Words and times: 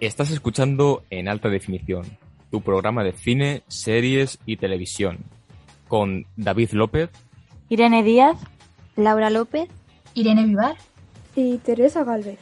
Estás 0.00 0.30
escuchando 0.30 1.02
en 1.10 1.26
alta 1.26 1.48
definición 1.48 2.04
tu 2.52 2.60
programa 2.60 3.02
de 3.02 3.12
cine, 3.12 3.64
series 3.66 4.38
y 4.46 4.56
televisión 4.56 5.18
con 5.88 6.24
David 6.36 6.70
López, 6.70 7.10
Irene 7.68 8.04
Díaz, 8.04 8.38
Laura 8.94 9.28
López, 9.28 9.68
Irene 10.14 10.44
Vivar. 10.44 10.76
Y 11.34 11.58
Teresa 11.58 12.04
Galvez. 12.04 12.38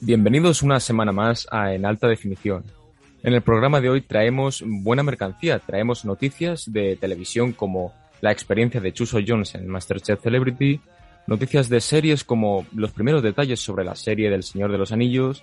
Bienvenidos 0.00 0.62
una 0.62 0.80
semana 0.80 1.12
más 1.12 1.46
a 1.50 1.74
En 1.74 1.84
Alta 1.84 2.08
Definición. 2.08 2.79
En 3.22 3.34
el 3.34 3.42
programa 3.42 3.82
de 3.82 3.90
hoy 3.90 4.00
traemos 4.00 4.64
buena 4.66 5.02
mercancía, 5.02 5.58
traemos 5.58 6.06
noticias 6.06 6.72
de 6.72 6.96
televisión 6.96 7.52
como 7.52 7.92
la 8.22 8.32
experiencia 8.32 8.80
de 8.80 8.94
Chuso 8.94 9.18
Jones 9.26 9.54
en 9.54 9.68
Masterchef 9.68 10.22
Celebrity, 10.22 10.80
noticias 11.26 11.68
de 11.68 11.82
series 11.82 12.24
como 12.24 12.64
los 12.74 12.92
primeros 12.92 13.22
detalles 13.22 13.60
sobre 13.60 13.84
la 13.84 13.94
serie 13.94 14.30
del 14.30 14.42
Señor 14.42 14.72
de 14.72 14.78
los 14.78 14.92
Anillos 14.92 15.42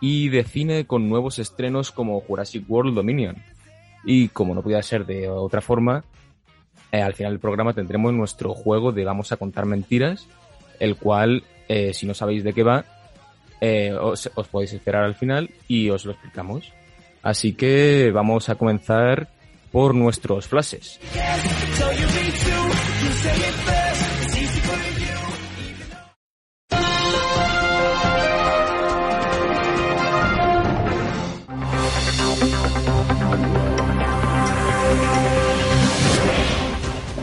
y 0.00 0.28
de 0.28 0.44
cine 0.44 0.86
con 0.86 1.08
nuevos 1.08 1.40
estrenos 1.40 1.90
como 1.90 2.20
Jurassic 2.20 2.64
World 2.70 2.94
Dominion. 2.94 3.36
Y 4.04 4.28
como 4.28 4.54
no 4.54 4.62
podía 4.62 4.82
ser 4.84 5.04
de 5.04 5.28
otra 5.28 5.60
forma, 5.60 6.04
eh, 6.92 7.02
al 7.02 7.14
final 7.14 7.32
del 7.32 7.40
programa 7.40 7.74
tendremos 7.74 8.12
nuestro 8.12 8.54
juego 8.54 8.92
de 8.92 9.04
Vamos 9.04 9.32
a 9.32 9.36
contar 9.36 9.66
mentiras, 9.66 10.28
el 10.78 10.94
cual, 10.94 11.42
eh, 11.66 11.92
si 11.94 12.06
no 12.06 12.14
sabéis 12.14 12.44
de 12.44 12.52
qué 12.52 12.62
va, 12.62 12.84
eh, 13.60 13.92
os, 13.92 14.30
os 14.36 14.46
podéis 14.46 14.72
esperar 14.72 15.02
al 15.02 15.16
final 15.16 15.50
y 15.66 15.90
os 15.90 16.04
lo 16.04 16.12
explicamos. 16.12 16.77
Así 17.22 17.52
que 17.52 18.10
vamos 18.12 18.48
a 18.48 18.54
comenzar 18.54 19.28
por 19.72 19.94
nuestros 19.94 20.48
flashes. 20.48 20.98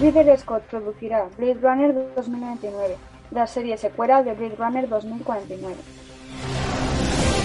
Ridley 0.01 0.37
Scott 0.37 0.63
producirá 0.69 1.27
Blade 1.37 1.59
Runner 1.61 1.93
2099, 2.15 2.95
la 3.31 3.47
serie 3.47 3.77
secuela 3.77 4.21
de 4.21 4.33
Blade 4.33 4.55
Runner 4.55 4.87
2049. 4.87 5.75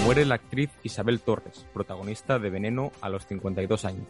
Muere 0.05 0.25
la 0.25 0.35
actriz 0.35 0.71
Isabel 0.83 1.21
Torres, 1.21 1.65
protagonista 1.73 2.39
de 2.39 2.49
Veneno 2.49 2.91
a 3.01 3.09
los 3.09 3.27
52 3.27 3.85
años. 3.85 4.07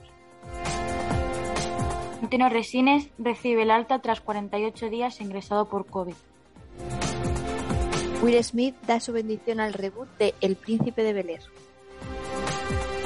Antonio 2.22 2.50
Resines 2.50 3.10
recibe 3.18 3.64
el 3.64 3.72
alta 3.72 4.00
tras 4.00 4.22
48 4.22 4.90
días 4.90 5.20
ingresado 5.20 5.68
por 5.68 5.86
COVID. 5.88 6.14
Will 8.22 8.44
Smith 8.44 8.76
da 8.88 9.00
su 9.00 9.12
bendición 9.12 9.60
al 9.60 9.74
reboot 9.74 10.08
de 10.18 10.34
El 10.40 10.56
Príncipe 10.56 11.04
de 11.04 11.14
Bel 11.14 11.30
Air. 11.32 11.42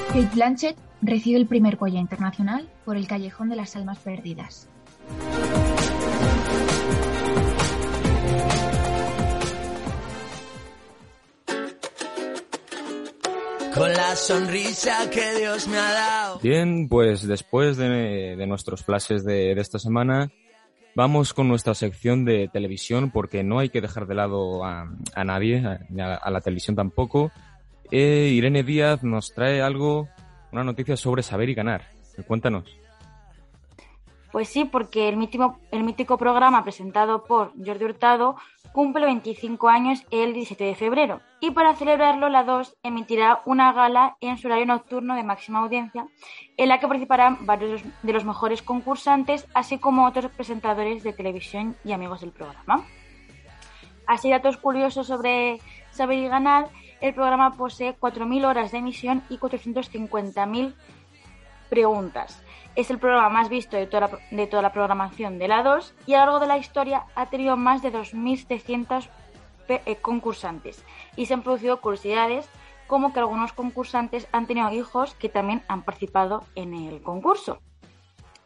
Kate 0.09 0.29
Blanchett 0.33 0.77
recibe 1.01 1.39
el 1.39 1.47
primer 1.47 1.77
Goya 1.77 1.99
internacional 1.99 2.69
por 2.83 2.97
El 2.97 3.07
Callejón 3.07 3.49
de 3.49 3.55
las 3.55 3.75
Almas 3.75 3.99
Perdidas. 3.99 4.69
Con 13.75 13.91
la 13.91 14.15
sonrisa 14.15 15.09
que 15.09 15.39
Dios 15.39 15.67
me 15.67 15.77
ha 15.77 15.91
dado. 15.91 16.39
Bien, 16.39 16.87
pues 16.87 17.27
después 17.27 17.77
de, 17.77 18.35
de 18.37 18.47
nuestros 18.47 18.83
flashes 18.83 19.25
de, 19.25 19.53
de, 19.53 19.61
esta 19.61 19.79
semana, 19.79 20.31
vamos 20.95 21.33
con 21.33 21.47
nuestra 21.47 21.73
sección 21.73 22.23
de 22.23 22.47
televisión, 22.47 23.11
porque 23.11 23.43
no 23.43 23.59
hay 23.59 23.69
que 23.69 23.81
dejar 23.81 24.07
de 24.07 24.15
lado 24.15 24.63
a, 24.63 24.89
a 25.13 25.23
nadie, 25.23 25.63
a, 25.65 26.15
a, 26.15 26.31
la 26.31 26.41
televisión 26.41 26.75
tampoco. 26.75 27.31
Eh, 27.91 28.31
Irene 28.33 28.63
Díaz 28.63 29.03
nos 29.03 29.33
trae 29.33 29.61
algo, 29.61 30.07
una 30.51 30.63
noticia 30.63 30.95
sobre 30.95 31.21
saber 31.21 31.49
y 31.49 31.55
ganar. 31.55 31.83
Cuéntanos. 32.27 32.77
Pues 34.31 34.49
sí, 34.49 34.65
porque 34.65 35.09
el 35.09 35.17
mítico, 35.17 35.59
el 35.71 35.83
mítico 35.83 36.17
programa 36.17 36.63
presentado 36.63 37.23
por 37.23 37.51
Jordi 37.63 37.85
Hurtado 37.85 38.35
cumple 38.75 39.05
25 39.05 39.69
años 39.69 40.03
el 40.11 40.33
17 40.33 40.61
de 40.65 40.75
febrero 40.75 41.21
y 41.39 41.51
para 41.51 41.75
celebrarlo 41.75 42.27
la 42.27 42.43
2 42.43 42.75
emitirá 42.83 43.41
una 43.45 43.71
gala 43.71 44.17
en 44.19 44.37
su 44.37 44.47
horario 44.47 44.65
nocturno 44.65 45.15
de 45.15 45.23
máxima 45.23 45.59
audiencia 45.59 46.07
en 46.57 46.67
la 46.67 46.77
que 46.77 46.87
participarán 46.89 47.45
varios 47.45 47.83
de 48.03 48.11
los 48.11 48.25
mejores 48.25 48.61
concursantes 48.61 49.47
así 49.53 49.77
como 49.77 50.05
otros 50.05 50.29
presentadores 50.29 51.03
de 51.03 51.13
televisión 51.13 51.77
y 51.85 51.93
amigos 51.93 52.19
del 52.19 52.33
programa. 52.33 52.85
Así 54.07 54.29
datos 54.29 54.57
curiosos 54.57 55.07
sobre 55.07 55.61
Saber 55.91 56.17
y 56.17 56.27
Ganar, 56.27 56.67
el 56.99 57.13
programa 57.13 57.51
posee 57.51 57.97
4.000 57.97 58.45
horas 58.45 58.73
de 58.73 58.79
emisión 58.79 59.23
y 59.29 59.37
450.000 59.37 60.75
preguntas. 61.69 62.43
Es 62.75 62.89
el 62.89 62.99
programa 62.99 63.29
más 63.29 63.49
visto 63.49 63.77
de 63.77 63.87
toda, 63.87 64.07
la, 64.07 64.19
de 64.31 64.47
toda 64.47 64.61
la 64.61 64.73
programación 64.73 65.39
de 65.39 65.47
la 65.47 65.63
2 65.63 65.93
y 66.05 66.13
a 66.13 66.19
lo 66.19 66.25
largo 66.25 66.39
de 66.41 66.47
la 66.47 66.57
historia 66.57 67.05
ha 67.15 67.27
tenido 67.27 67.55
más 67.55 67.81
de 67.81 67.93
2.700 67.93 69.07
eh, 69.67 69.95
concursantes 70.01 70.83
y 71.15 71.25
se 71.25 71.33
han 71.33 71.41
producido 71.41 71.81
curiosidades 71.81 72.49
como 72.87 73.13
que 73.13 73.19
algunos 73.19 73.53
concursantes 73.53 74.27
han 74.31 74.45
tenido 74.45 74.71
hijos 74.71 75.15
que 75.15 75.29
también 75.29 75.63
han 75.67 75.83
participado 75.83 76.43
en 76.55 76.73
el 76.73 77.01
concurso. 77.01 77.59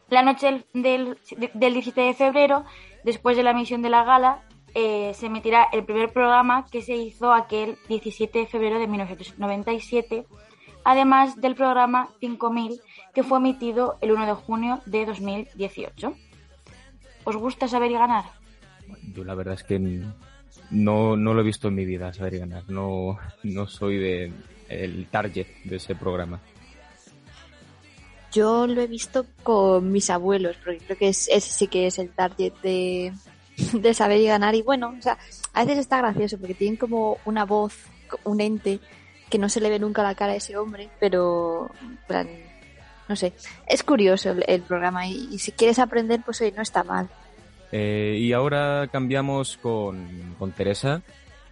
La 0.08 0.22
noche 0.22 0.46
del, 0.46 0.64
del, 0.72 1.18
del 1.54 1.72
17 1.74 2.00
de 2.00 2.14
febrero, 2.14 2.64
después 3.04 3.36
de 3.36 3.42
la 3.42 3.50
emisión 3.50 3.82
de 3.82 3.90
la 3.90 4.04
gala, 4.04 4.42
eh, 4.74 5.12
se 5.14 5.26
emitirá 5.26 5.68
el 5.72 5.84
primer 5.84 6.12
programa 6.12 6.66
que 6.70 6.82
se 6.82 6.94
hizo 6.94 7.32
aquel 7.32 7.76
17 7.88 8.38
de 8.38 8.46
febrero 8.46 8.78
de 8.78 8.86
1997, 8.86 10.26
además 10.84 11.40
del 11.40 11.54
programa 11.54 12.08
5000 12.20 12.80
que 13.14 13.22
fue 13.22 13.38
emitido 13.38 13.96
el 14.00 14.12
1 14.12 14.26
de 14.26 14.32
junio 14.34 14.80
de 14.86 15.06
2018. 15.06 16.14
¿Os 17.24 17.36
gusta 17.36 17.68
saber 17.68 17.90
y 17.90 17.94
ganar? 17.94 18.24
Yo 19.14 19.24
la 19.24 19.34
verdad 19.34 19.54
es 19.54 19.62
que 19.62 19.78
no, 20.70 21.16
no 21.16 21.34
lo 21.34 21.40
he 21.40 21.44
visto 21.44 21.68
en 21.68 21.74
mi 21.74 21.84
vida, 21.84 22.12
saber 22.12 22.34
y 22.34 22.38
ganar. 22.38 22.64
No, 22.68 23.18
no 23.42 23.66
soy 23.66 23.98
de, 23.98 24.32
el 24.68 25.06
target 25.06 25.46
de 25.64 25.76
ese 25.76 25.94
programa. 25.94 26.40
Yo 28.32 28.66
lo 28.66 28.80
he 28.80 28.86
visto 28.86 29.26
con 29.42 29.90
mis 29.90 30.08
abuelos, 30.08 30.56
porque 30.64 30.78
creo 30.78 30.98
que 30.98 31.08
es, 31.08 31.28
ese 31.28 31.52
sí 31.52 31.66
que 31.66 31.88
es 31.88 31.98
el 31.98 32.10
target 32.10 32.52
de, 32.62 33.12
de 33.72 33.94
saber 33.94 34.20
y 34.20 34.26
ganar. 34.26 34.54
Y 34.54 34.62
bueno, 34.62 34.94
o 34.96 35.02
sea, 35.02 35.18
a 35.52 35.64
veces 35.64 35.78
está 35.78 35.98
gracioso 35.98 36.38
porque 36.38 36.54
tienen 36.54 36.76
como 36.76 37.18
una 37.24 37.44
voz, 37.44 37.74
un 38.24 38.40
ente 38.40 38.78
que 39.30 39.38
no 39.38 39.48
se 39.48 39.60
le 39.60 39.70
ve 39.70 39.78
nunca 39.78 40.02
la 40.02 40.14
cara 40.14 40.32
a 40.32 40.36
ese 40.36 40.56
hombre, 40.56 40.90
pero 40.98 41.70
plan, 42.06 42.28
no 43.08 43.16
sé, 43.16 43.32
es 43.66 43.82
curioso 43.82 44.30
el, 44.30 44.44
el 44.46 44.62
programa 44.62 45.06
y, 45.06 45.28
y, 45.30 45.38
si 45.38 45.52
quieres 45.52 45.78
aprender, 45.78 46.20
pues 46.24 46.40
hoy 46.40 46.52
no 46.52 46.62
está 46.62 46.84
mal. 46.84 47.08
Eh, 47.72 48.16
y 48.18 48.32
ahora 48.32 48.88
cambiamos 48.90 49.56
con, 49.56 50.34
con 50.38 50.52
Teresa, 50.52 51.02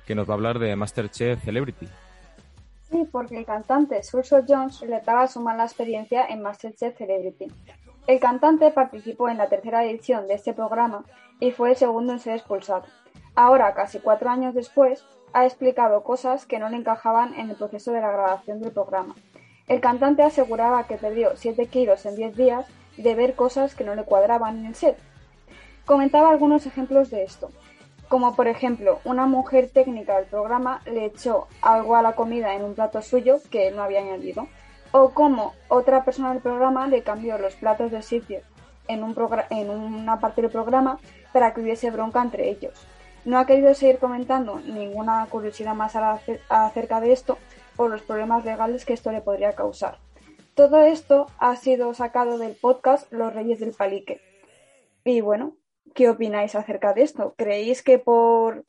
que 0.06 0.14
nos 0.14 0.28
va 0.28 0.32
a 0.32 0.36
hablar 0.36 0.58
de 0.58 0.74
Masterchef 0.74 1.42
Celebrity. 1.44 1.86
Sí, 2.90 3.06
porque 3.12 3.38
el 3.38 3.44
cantante 3.44 4.02
Surso 4.02 4.42
Jones 4.46 4.80
relataba 4.80 5.28
su 5.28 5.40
mala 5.40 5.64
experiencia 5.64 6.26
en 6.26 6.42
Masterchef 6.42 6.96
Celebrity. 6.96 7.46
El 8.06 8.18
cantante 8.18 8.70
participó 8.70 9.28
en 9.28 9.36
la 9.36 9.48
tercera 9.48 9.84
edición 9.84 10.26
de 10.26 10.34
este 10.34 10.54
programa 10.54 11.04
y 11.40 11.50
fue 11.50 11.70
el 11.70 11.76
segundo 11.76 12.14
en 12.14 12.18
ser 12.18 12.36
expulsado. 12.36 12.84
Ahora, 13.38 13.72
casi 13.72 14.00
cuatro 14.00 14.30
años 14.30 14.52
después, 14.52 15.04
ha 15.32 15.46
explicado 15.46 16.02
cosas 16.02 16.44
que 16.44 16.58
no 16.58 16.68
le 16.70 16.76
encajaban 16.76 17.34
en 17.34 17.50
el 17.50 17.54
proceso 17.54 17.92
de 17.92 18.00
la 18.00 18.10
grabación 18.10 18.58
del 18.58 18.72
programa. 18.72 19.14
El 19.68 19.80
cantante 19.80 20.24
aseguraba 20.24 20.88
que 20.88 20.96
perdió 20.96 21.36
7 21.36 21.66
kilos 21.66 22.04
en 22.04 22.16
10 22.16 22.36
días 22.36 22.66
de 22.96 23.14
ver 23.14 23.36
cosas 23.36 23.76
que 23.76 23.84
no 23.84 23.94
le 23.94 24.02
cuadraban 24.02 24.58
en 24.58 24.66
el 24.66 24.74
set. 24.74 24.98
Comentaba 25.84 26.30
algunos 26.30 26.66
ejemplos 26.66 27.10
de 27.10 27.22
esto, 27.22 27.52
como 28.08 28.34
por 28.34 28.48
ejemplo, 28.48 28.98
una 29.04 29.26
mujer 29.26 29.70
técnica 29.70 30.16
del 30.16 30.26
programa 30.26 30.82
le 30.86 31.04
echó 31.04 31.46
algo 31.62 31.94
a 31.94 32.02
la 32.02 32.16
comida 32.16 32.56
en 32.56 32.64
un 32.64 32.74
plato 32.74 33.02
suyo 33.02 33.36
que 33.52 33.68
él 33.68 33.76
no 33.76 33.84
había 33.84 34.00
añadido. 34.00 34.48
o 34.90 35.10
cómo 35.10 35.54
otra 35.68 36.04
persona 36.04 36.32
del 36.32 36.42
programa 36.42 36.88
le 36.88 37.04
cambió 37.04 37.38
los 37.38 37.54
platos 37.54 37.92
de 37.92 38.02
sitio 38.02 38.40
en, 38.88 39.04
un 39.04 39.14
en 39.50 39.70
una 39.70 40.18
parte 40.18 40.42
del 40.42 40.50
programa 40.50 40.98
para 41.32 41.54
que 41.54 41.60
hubiese 41.60 41.92
bronca 41.92 42.20
entre 42.20 42.50
ellos. 42.50 42.88
No 43.28 43.38
ha 43.38 43.44
querido 43.44 43.74
seguir 43.74 43.98
comentando 43.98 44.58
ninguna 44.58 45.26
curiosidad 45.26 45.74
más 45.74 45.94
acerca 46.48 46.98
de 46.98 47.12
esto 47.12 47.36
por 47.76 47.90
los 47.90 48.00
problemas 48.00 48.42
legales 48.46 48.86
que 48.86 48.94
esto 48.94 49.12
le 49.12 49.20
podría 49.20 49.52
causar. 49.52 49.98
Todo 50.54 50.80
esto 50.80 51.26
ha 51.38 51.54
sido 51.56 51.92
sacado 51.92 52.38
del 52.38 52.54
podcast 52.54 53.12
Los 53.12 53.34
Reyes 53.34 53.60
del 53.60 53.74
Palique. 53.74 54.22
Y 55.04 55.20
bueno, 55.20 55.58
¿qué 55.94 56.08
opináis 56.08 56.54
acerca 56.54 56.94
de 56.94 57.02
esto? 57.02 57.34
¿Creéis 57.36 57.82
que 57.82 57.98
por 57.98 58.64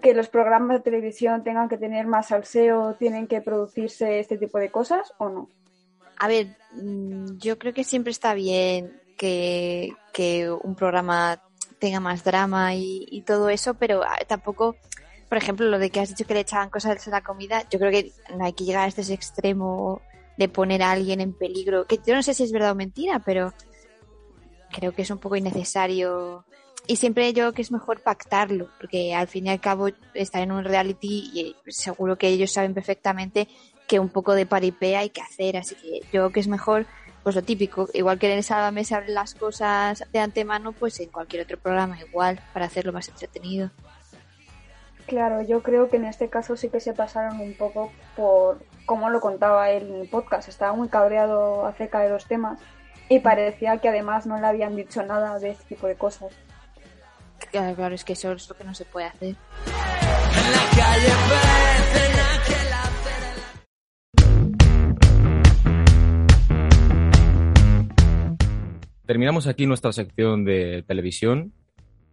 que 0.00 0.14
los 0.14 0.28
programas 0.28 0.76
de 0.76 0.84
televisión 0.84 1.42
tengan 1.42 1.68
que 1.68 1.76
tener 1.76 2.06
más 2.06 2.28
salseo, 2.28 2.94
tienen 2.94 3.26
que 3.26 3.40
producirse 3.40 4.20
este 4.20 4.38
tipo 4.38 4.58
de 4.58 4.70
cosas 4.70 5.12
o 5.18 5.28
no? 5.30 5.48
A 6.16 6.28
ver, 6.28 6.56
mm, 6.74 7.38
yo 7.38 7.58
creo 7.58 7.74
que 7.74 7.82
siempre 7.82 8.12
está 8.12 8.34
bien 8.34 9.00
que, 9.16 9.96
un 10.62 10.76
programa 10.76 11.42
tenga 11.80 11.98
más 11.98 12.22
drama 12.22 12.74
y, 12.74 13.24
todo 13.26 13.48
eso, 13.48 13.74
pero 13.74 14.02
ah, 14.04 14.18
tampoco, 14.28 14.76
por 15.28 15.38
ejemplo, 15.38 15.66
lo 15.66 15.78
de 15.78 15.90
que 15.90 16.00
has 16.00 16.10
dicho 16.10 16.26
que 16.26 16.34
le 16.34 16.40
echaban 16.40 16.70
cosas 16.70 17.08
a 17.08 17.10
la 17.10 17.22
comida, 17.22 17.64
yo 17.70 17.78
creo 17.78 17.90
que 17.90 18.12
hay 18.40 18.52
que 18.52 18.64
llegar 18.64 18.84
a 18.84 18.88
este 18.88 19.02
extremo 19.12 20.00
de 20.36 20.48
poner 20.48 20.82
a 20.82 20.92
alguien 20.92 21.20
en 21.20 21.32
peligro, 21.32 21.86
que 21.86 21.98
yo 22.06 22.14
no 22.14 22.22
sé 22.22 22.34
si 22.34 22.44
es 22.44 22.52
verdad 22.52 22.72
o 22.72 22.74
mentira, 22.74 23.20
pero 23.24 23.52
creo 24.70 24.92
que 24.92 25.02
es 25.02 25.10
un 25.10 25.18
poco 25.18 25.36
innecesario. 25.36 26.44
Y 26.86 26.96
siempre 26.96 27.32
yo 27.32 27.44
creo 27.44 27.52
que 27.52 27.62
es 27.62 27.72
mejor 27.72 28.02
pactarlo, 28.02 28.68
porque 28.78 29.14
al 29.14 29.28
fin 29.28 29.46
y 29.46 29.50
al 29.50 29.60
cabo 29.60 29.88
estar 30.14 30.42
en 30.42 30.52
un 30.52 30.64
reality 30.64 31.30
y 31.34 31.56
seguro 31.70 32.16
que 32.16 32.28
ellos 32.28 32.52
saben 32.52 32.74
perfectamente 32.74 33.48
que 33.86 33.98
un 33.98 34.08
poco 34.08 34.34
de 34.34 34.46
paripé 34.46 34.96
hay 34.96 35.10
que 35.10 35.20
hacer, 35.20 35.56
así 35.56 35.74
que 35.74 36.00
yo 36.00 36.08
creo 36.10 36.32
que 36.32 36.40
es 36.40 36.48
mejor 36.48 36.86
pues 37.22 37.36
lo 37.36 37.42
típico, 37.42 37.88
igual 37.92 38.18
que 38.18 38.30
en 38.30 38.38
el 38.38 38.44
Sálvame 38.44 38.84
se 38.84 38.94
abren 38.94 39.14
las 39.14 39.34
cosas 39.34 40.04
de 40.12 40.18
antemano, 40.18 40.72
pues 40.72 40.98
en 41.00 41.10
cualquier 41.10 41.42
otro 41.42 41.58
programa 41.58 41.98
igual, 42.00 42.40
para 42.52 42.66
hacerlo 42.66 42.92
más 42.92 43.08
entretenido. 43.08 43.70
Claro, 45.06 45.42
yo 45.42 45.62
creo 45.62 45.88
que 45.88 45.96
en 45.96 46.04
este 46.04 46.30
caso 46.30 46.56
sí 46.56 46.68
que 46.68 46.78
se 46.78 46.92
pasaron 46.92 47.40
un 47.40 47.54
poco 47.54 47.90
por 48.16 48.64
cómo 48.86 49.10
lo 49.10 49.20
contaba 49.20 49.70
él 49.70 49.88
en 49.88 50.00
el 50.02 50.08
podcast. 50.08 50.48
Estaba 50.48 50.72
muy 50.72 50.88
cabreado 50.88 51.66
acerca 51.66 51.98
de 52.00 52.10
los 52.10 52.26
temas 52.26 52.60
y 53.08 53.18
parecía 53.18 53.78
que 53.78 53.88
además 53.88 54.26
no 54.26 54.38
le 54.38 54.46
habían 54.46 54.76
dicho 54.76 55.02
nada 55.02 55.38
de 55.40 55.50
este 55.50 55.64
tipo 55.64 55.88
de 55.88 55.96
cosas. 55.96 56.32
Claro, 57.50 57.94
es 57.94 58.04
que 58.04 58.12
eso 58.12 58.32
es 58.32 58.48
lo 58.48 58.56
que 58.56 58.64
no 58.64 58.74
se 58.74 58.84
puede 58.84 59.06
hacer. 59.06 59.34
Terminamos 69.10 69.48
aquí 69.48 69.66
nuestra 69.66 69.90
sección 69.92 70.44
de 70.44 70.84
televisión 70.86 71.52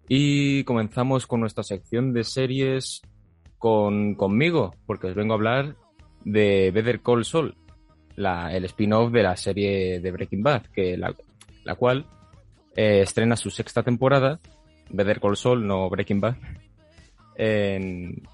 y 0.09 0.63
comenzamos 0.63 1.27
con 1.27 1.41
nuestra 1.41 1.63
sección 1.63 2.11
de 2.11 2.23
series 2.23 3.03
con, 3.59 4.15
conmigo, 4.15 4.73
porque 4.87 5.05
os 5.05 5.13
vengo 5.13 5.33
a 5.33 5.35
hablar 5.35 5.75
de 6.25 6.71
Better 6.71 7.01
Call 7.01 7.23
Saul, 7.23 7.53
el 8.15 8.65
spin-off 8.65 9.11
de 9.11 9.21
la 9.21 9.37
serie 9.37 9.99
de 9.99 10.11
Breaking 10.11 10.41
Bad, 10.41 10.63
que 10.73 10.97
la, 10.97 11.13
la 11.65 11.75
cual 11.75 12.07
eh, 12.75 13.01
estrena 13.03 13.35
su 13.35 13.51
sexta 13.51 13.83
temporada 13.83 14.39
Better 14.89 15.19
Call 15.19 15.37
Saul, 15.37 15.67
no 15.67 15.91
Breaking 15.91 16.19
Bad, 16.19 16.37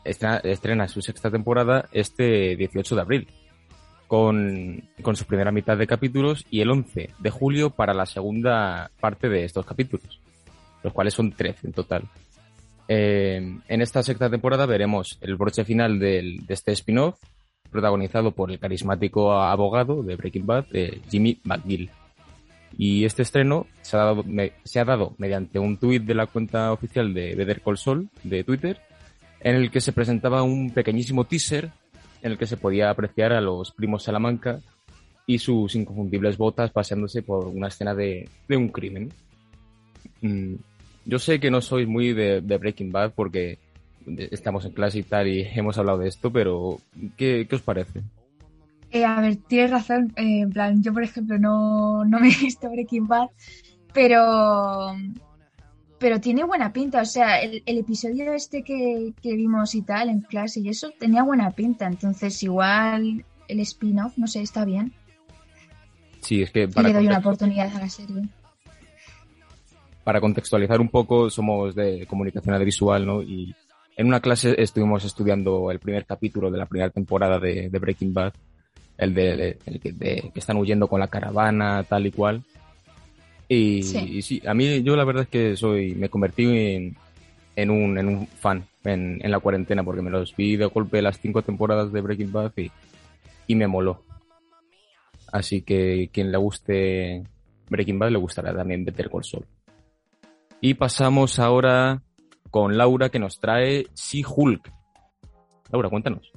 estrena, 0.05 0.87
su 0.87 1.01
sexta 1.01 1.29
temporada 1.29 1.89
este 1.91 2.55
18 2.55 2.95
de 2.95 3.01
abril, 3.01 3.27
con, 4.07 4.83
su 5.13 5.25
primera 5.25 5.51
mitad 5.51 5.77
de 5.77 5.87
capítulos 5.87 6.45
y 6.49 6.61
el 6.61 6.71
11 6.71 7.09
de 7.17 7.29
julio 7.29 7.69
para 7.69 7.93
la 7.93 8.05
segunda 8.05 8.91
parte 8.99 9.29
de 9.29 9.43
estos 9.43 9.65
capítulos, 9.65 10.19
los 10.83 10.93
cuales 10.93 11.13
son 11.13 11.31
13 11.31 11.67
en 11.67 11.73
total. 11.73 12.03
en 12.87 13.81
esta 13.81 14.03
sexta 14.03 14.29
temporada 14.29 14.65
veremos 14.65 15.17
el 15.21 15.35
broche 15.35 15.65
final 15.65 15.99
de 15.99 16.39
este 16.47 16.71
spin-off, 16.73 17.19
protagonizado 17.73 18.31
por 18.31 18.51
el 18.51 18.59
carismático 18.59 19.33
abogado 19.33 20.03
de 20.03 20.15
Breaking 20.15 20.45
Bad, 20.45 20.65
Jimmy 21.09 21.39
McGill. 21.43 21.89
Y 22.77 23.05
este 23.05 23.21
estreno 23.21 23.67
se 23.81 23.97
ha 23.97 23.99
dado, 23.99 24.23
se 24.63 24.79
ha 24.79 24.85
dado 24.85 25.13
mediante 25.17 25.59
un 25.59 25.77
tuit 25.77 26.03
de 26.03 26.15
la 26.15 26.27
cuenta 26.27 26.71
oficial 26.71 27.13
de 27.13 27.35
Better 27.35 27.61
Call 27.61 27.77
Saul 27.77 28.09
de 28.23 28.43
Twitter, 28.43 28.79
en 29.41 29.55
el 29.55 29.69
que 29.69 29.81
se 29.81 29.91
presentaba 29.91 30.43
un 30.43 30.71
pequeñísimo 30.71 31.25
teaser 31.25 31.71
en 32.23 32.31
el 32.31 32.37
que 32.37 32.47
se 32.47 32.57
podía 32.57 32.89
apreciar 32.89 33.33
a 33.33 33.41
los 33.41 33.71
primos 33.71 34.03
Salamanca 34.03 34.59
y 35.27 35.37
sus 35.39 35.75
inconfundibles 35.75 36.37
botas 36.37 36.71
paseándose 36.71 37.21
por 37.21 37.47
una 37.47 37.67
escena 37.67 37.93
de, 37.93 38.27
un 38.49 38.69
crimen. 38.69 39.11
Mm, 40.21 40.55
yo 41.05 41.19
sé 41.19 41.39
que 41.39 41.51
no 41.51 41.61
sois 41.61 41.87
muy 41.87 42.13
de, 42.13 42.39
Breaking 42.39 42.91
Bad 42.91 43.11
porque 43.13 43.59
estamos 44.31 44.65
en 44.65 44.71
clase 44.71 44.99
y 44.99 45.03
tal 45.03 45.27
y 45.27 45.41
hemos 45.55 45.77
hablado 45.77 45.99
de 45.99 46.07
esto, 46.09 46.31
pero 46.31 46.79
¿qué, 47.17 47.45
qué 47.47 47.55
os 47.55 47.61
parece? 47.61 48.01
Eh, 48.91 49.05
a 49.05 49.19
ver, 49.21 49.35
tienes 49.35 49.71
razón. 49.71 50.13
Eh, 50.15 50.41
en 50.41 50.51
plan, 50.51 50.81
yo 50.81 50.93
por 50.93 51.03
ejemplo 51.03 51.37
no, 51.37 52.05
no 52.05 52.19
me 52.19 52.29
he 52.29 52.37
visto 52.37 52.69
Breaking 52.69 53.07
Bad, 53.07 53.29
pero, 53.93 54.95
pero 55.99 56.19
tiene 56.19 56.43
buena 56.43 56.73
pinta. 56.73 57.01
O 57.01 57.05
sea, 57.05 57.39
el, 57.41 57.63
episodio 57.65 58.33
este 58.33 58.63
que, 58.63 59.13
vimos 59.23 59.75
y 59.75 59.81
tal 59.81 60.09
en 60.09 60.21
clase 60.21 60.59
y 60.59 60.69
eso 60.69 60.91
tenía 60.99 61.23
buena 61.23 61.51
pinta. 61.51 61.87
Entonces, 61.87 62.41
igual 62.43 63.25
el 63.47 63.59
spin-off, 63.59 64.17
no 64.17 64.27
sé, 64.27 64.41
está 64.41 64.65
bien. 64.65 64.93
Sí, 66.21 66.41
es 66.41 66.51
que 66.51 66.67
para 66.67 66.87
le 66.87 66.93
doy 66.93 67.07
una 67.07 67.19
oportunidad 67.19 67.75
a 67.75 67.79
la 67.79 67.89
serie. 67.89 68.23
Para 70.03 70.19
contextualizar 70.19 70.81
un 70.81 70.89
poco, 70.89 71.29
somos 71.29 71.75
de 71.75 72.05
comunicación 72.07 72.55
audiovisual, 72.55 73.05
¿no? 73.05 73.21
Y 73.21 73.55
en 73.95 74.07
una 74.07 74.19
clase 74.19 74.55
estuvimos 74.57 75.05
estudiando 75.05 75.71
el 75.71 75.79
primer 75.79 76.05
capítulo 76.05 76.49
de 76.51 76.57
la 76.57 76.65
primera 76.65 76.89
temporada 76.89 77.39
de 77.39 77.69
Breaking 77.69 78.13
Bad 78.13 78.33
el 78.97 79.13
de, 79.13 79.57
el 79.65 79.79
que, 79.79 80.31
están 80.35 80.57
huyendo 80.57 80.87
con 80.87 80.99
la 80.99 81.07
caravana, 81.07 81.83
tal 81.83 82.05
y 82.05 82.11
cual. 82.11 82.43
Y 83.47 83.83
sí. 83.83 84.41
a 84.45 84.53
mí 84.53 84.81
yo 84.83 84.95
la 84.95 85.03
verdad 85.03 85.23
es 85.23 85.29
que 85.29 85.55
soy, 85.55 85.95
me 85.95 86.09
convertí 86.09 86.43
en, 86.45 86.95
en, 87.55 87.69
un, 87.69 87.97
en 87.97 88.07
un 88.07 88.27
fan 88.27 88.65
en, 88.83 89.19
en 89.23 89.31
la 89.31 89.39
cuarentena 89.39 89.83
porque 89.83 90.01
me 90.01 90.09
los 90.09 90.35
vi 90.35 90.55
de 90.55 90.65
golpe 90.65 91.01
las 91.01 91.19
cinco 91.19 91.41
temporadas 91.41 91.91
de 91.91 92.01
Breaking 92.01 92.31
Bad 92.31 92.53
y, 92.57 92.71
y 93.47 93.55
me 93.55 93.67
moló. 93.67 94.01
Así 95.31 95.61
que 95.61 96.09
quien 96.11 96.31
le 96.31 96.37
guste 96.37 97.23
Breaking 97.69 97.99
Bad 97.99 98.11
le 98.11 98.19
gustará 98.19 98.55
también 98.55 98.85
Better 98.85 99.09
Call 99.09 99.23
Saul. 99.23 99.45
Y 100.61 100.75
pasamos 100.75 101.39
ahora 101.39 102.01
con 102.49 102.77
Laura 102.77 103.09
que 103.09 103.19
nos 103.19 103.39
trae 103.39 103.87
Sea 103.93 104.25
Hulk. 104.27 104.71
Laura, 105.71 105.89
cuéntanos. 105.89 106.31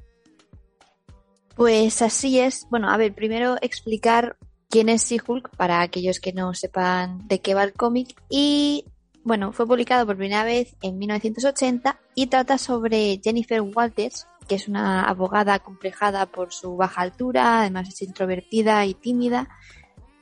Pues 1.55 2.03
así 2.03 2.41
es. 2.41 2.67
Bueno, 2.71 2.91
a 2.91 2.97
ver, 2.97 3.15
primero 3.15 3.57
explicar 3.61 4.37
quién 4.69 4.89
es 4.89 5.09
She-Hulk 5.09 5.57
para 5.57 5.81
aquellos 5.81 6.21
que 6.21 6.33
no 6.33 6.55
sepan 6.55 7.27
de 7.29 7.41
qué 7.41 7.55
va 7.55 7.65
el 7.65 7.73
cómic. 7.73 8.15
Y 8.29 8.85
bueno, 9.25 9.53
fue 9.53 9.67
publicado 9.67 10.07
por 10.07 10.17
primera 10.17 10.45
vez 10.45 10.77
en 10.83 10.99
1980 10.99 12.01
y 12.15 12.27
trata 12.29 12.59
sobre 12.59 13.21
Jennifer 13.23 13.61
Walters, 13.61 14.27
que 14.49 14.55
es 14.55 14.69
una 14.69 15.05
abogada 15.05 15.59
complejada 15.59 16.27
por 16.27 16.53
su 16.53 16.77
baja 16.77 17.03
altura, 17.03 17.61
además 17.61 17.89
es 17.89 18.03
introvertida 18.03 18.85
y 18.87 18.95
tímida, 18.95 19.49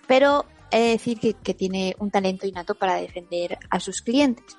pero 0.07 0.47
he 0.71 0.81
de 0.81 0.89
decir 0.91 1.19
que 1.19 1.55
tiene 1.55 1.95
un 1.99 2.11
talento 2.11 2.47
innato 2.47 2.75
para 2.75 2.97
defender 2.97 3.59
a 3.71 3.81
sus 3.81 4.01
clientes 4.01 4.57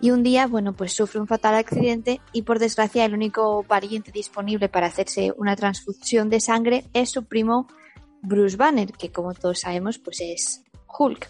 y 0.00 0.10
un 0.10 0.22
día, 0.22 0.46
bueno, 0.46 0.74
pues 0.74 0.92
sufre 0.92 1.20
un 1.20 1.26
fatal 1.26 1.54
accidente 1.54 2.20
y 2.32 2.42
por 2.42 2.58
desgracia 2.58 3.04
el 3.04 3.14
único 3.14 3.62
pariente 3.62 4.12
disponible 4.12 4.68
para 4.68 4.88
hacerse 4.88 5.32
una 5.36 5.56
transfusión 5.56 6.28
de 6.28 6.40
sangre 6.40 6.84
es 6.92 7.10
su 7.10 7.24
primo 7.24 7.66
Bruce 8.26 8.56
Banner, 8.56 8.92
que 8.92 9.10
como 9.10 9.34
todos 9.34 9.60
sabemos, 9.60 9.98
pues 9.98 10.20
es 10.20 10.64
Hulk. 10.98 11.28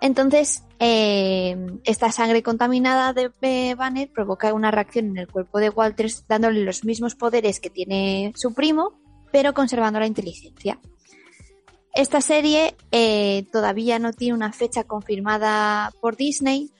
Entonces, 0.00 0.62
eh, 0.78 1.56
esta 1.84 2.12
sangre 2.12 2.42
contaminada 2.42 3.12
de 3.12 3.74
Banner 3.74 4.10
provoca 4.12 4.52
una 4.52 4.70
reacción 4.70 5.06
en 5.06 5.18
el 5.18 5.28
cuerpo 5.28 5.58
de 5.58 5.70
Walters, 5.70 6.26
dándole 6.28 6.60
los 6.60 6.84
mismos 6.84 7.14
poderes 7.14 7.58
que 7.58 7.70
tiene 7.70 8.32
su 8.36 8.54
primo, 8.54 8.92
pero 9.32 9.54
conservando 9.54 9.98
la 9.98 10.06
inteligencia. 10.06 10.78
Esta 11.94 12.20
serie 12.20 12.76
eh, 12.90 13.46
todavía 13.52 13.98
no 13.98 14.12
tiene 14.12 14.34
una 14.34 14.52
fecha 14.52 14.84
confirmada 14.84 15.92
por 16.00 16.16
Disney, 16.16 16.70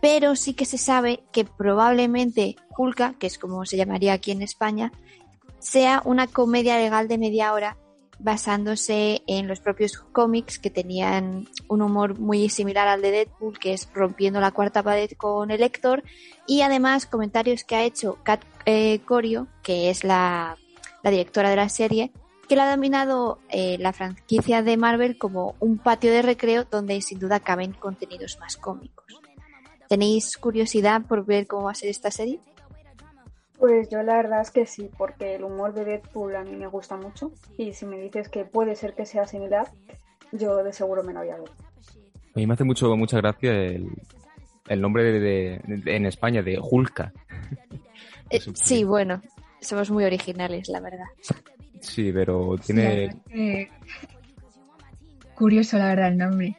pero 0.00 0.36
sí 0.36 0.54
que 0.54 0.66
se 0.66 0.78
sabe 0.78 1.24
que 1.32 1.44
probablemente 1.44 2.56
Hulka, 2.76 3.14
que 3.18 3.26
es 3.26 3.38
como 3.38 3.64
se 3.66 3.76
llamaría 3.76 4.12
aquí 4.12 4.30
en 4.30 4.42
España, 4.42 4.92
sea 5.58 6.02
una 6.04 6.26
comedia 6.26 6.78
legal 6.78 7.08
de 7.08 7.18
media 7.18 7.52
hora 7.52 7.76
basándose 8.18 9.22
en 9.26 9.46
los 9.46 9.60
propios 9.60 9.98
cómics 9.98 10.58
que 10.58 10.70
tenían 10.70 11.48
un 11.68 11.82
humor 11.82 12.18
muy 12.18 12.48
similar 12.48 12.88
al 12.88 13.02
de 13.02 13.10
Deadpool, 13.10 13.58
que 13.58 13.72
es 13.72 13.88
rompiendo 13.92 14.40
la 14.40 14.52
cuarta 14.52 14.82
pared 14.82 15.10
con 15.16 15.50
el 15.50 15.60
lector, 15.60 16.02
y 16.46 16.62
además 16.62 17.06
comentarios 17.06 17.64
que 17.64 17.76
ha 17.76 17.84
hecho 17.84 18.18
Kat 18.22 18.42
eh, 18.64 19.00
Corio, 19.00 19.48
que 19.62 19.90
es 19.90 20.04
la, 20.04 20.56
la 21.02 21.10
directora 21.10 21.50
de 21.50 21.56
la 21.56 21.68
serie, 21.68 22.12
que 22.48 22.56
la 22.56 22.64
ha 22.64 22.70
dominado 22.70 23.38
eh, 23.48 23.76
la 23.78 23.92
franquicia 23.92 24.62
de 24.62 24.76
Marvel 24.76 25.18
como 25.18 25.56
un 25.60 25.78
patio 25.78 26.12
de 26.12 26.22
recreo 26.22 26.64
donde 26.64 27.00
sin 27.02 27.18
duda 27.18 27.40
caben 27.40 27.72
contenidos 27.72 28.38
más 28.40 28.56
cómicos. 28.56 29.20
¿Tenéis 29.88 30.36
curiosidad 30.36 31.02
por 31.02 31.24
ver 31.24 31.46
cómo 31.46 31.64
va 31.64 31.72
a 31.72 31.74
ser 31.74 31.90
esta 31.90 32.10
serie? 32.10 32.40
Pues 33.58 33.88
yo 33.88 34.02
la 34.02 34.16
verdad 34.16 34.40
es 34.42 34.50
que 34.50 34.66
sí, 34.66 34.90
porque 34.98 35.34
el 35.36 35.44
humor 35.44 35.72
de 35.72 35.84
Deadpool 35.84 36.36
a 36.36 36.44
mí 36.44 36.54
me 36.56 36.66
gusta 36.66 36.96
mucho 36.96 37.32
y 37.56 37.72
si 37.72 37.86
me 37.86 37.98
dices 37.98 38.28
que 38.28 38.44
puede 38.44 38.76
ser 38.76 38.94
que 38.94 39.06
sea 39.06 39.26
similar, 39.26 39.70
yo 40.32 40.62
de 40.62 40.72
seguro 40.72 41.02
me 41.02 41.12
lo 41.14 41.20
voy 41.20 41.30
a 41.30 41.36
ver. 41.38 41.48
A 41.48 42.38
mí 42.38 42.46
me 42.46 42.52
hace 42.54 42.64
mucho, 42.64 42.94
mucha 42.96 43.16
gracia 43.16 43.52
el, 43.52 43.88
el 44.68 44.80
nombre 44.80 45.04
de, 45.04 45.20
de- 45.20 45.60
de- 45.78 45.96
en 45.96 46.06
España 46.06 46.42
de 46.42 46.58
Hulka. 46.60 47.12
Eh, 48.28 48.40
sí, 48.54 48.82
bueno, 48.82 49.22
somos 49.60 49.88
muy 49.88 50.02
originales, 50.04 50.66
la 50.68 50.80
verdad. 50.80 51.06
Sí, 51.80 52.10
pero 52.12 52.56
La 52.56 52.62
tiene... 52.62 53.14
verdad 53.28 53.68
Curioso, 55.36 55.78
la 55.78 55.86
verdad, 55.90 56.08
el 56.08 56.18
nombre 56.18 56.56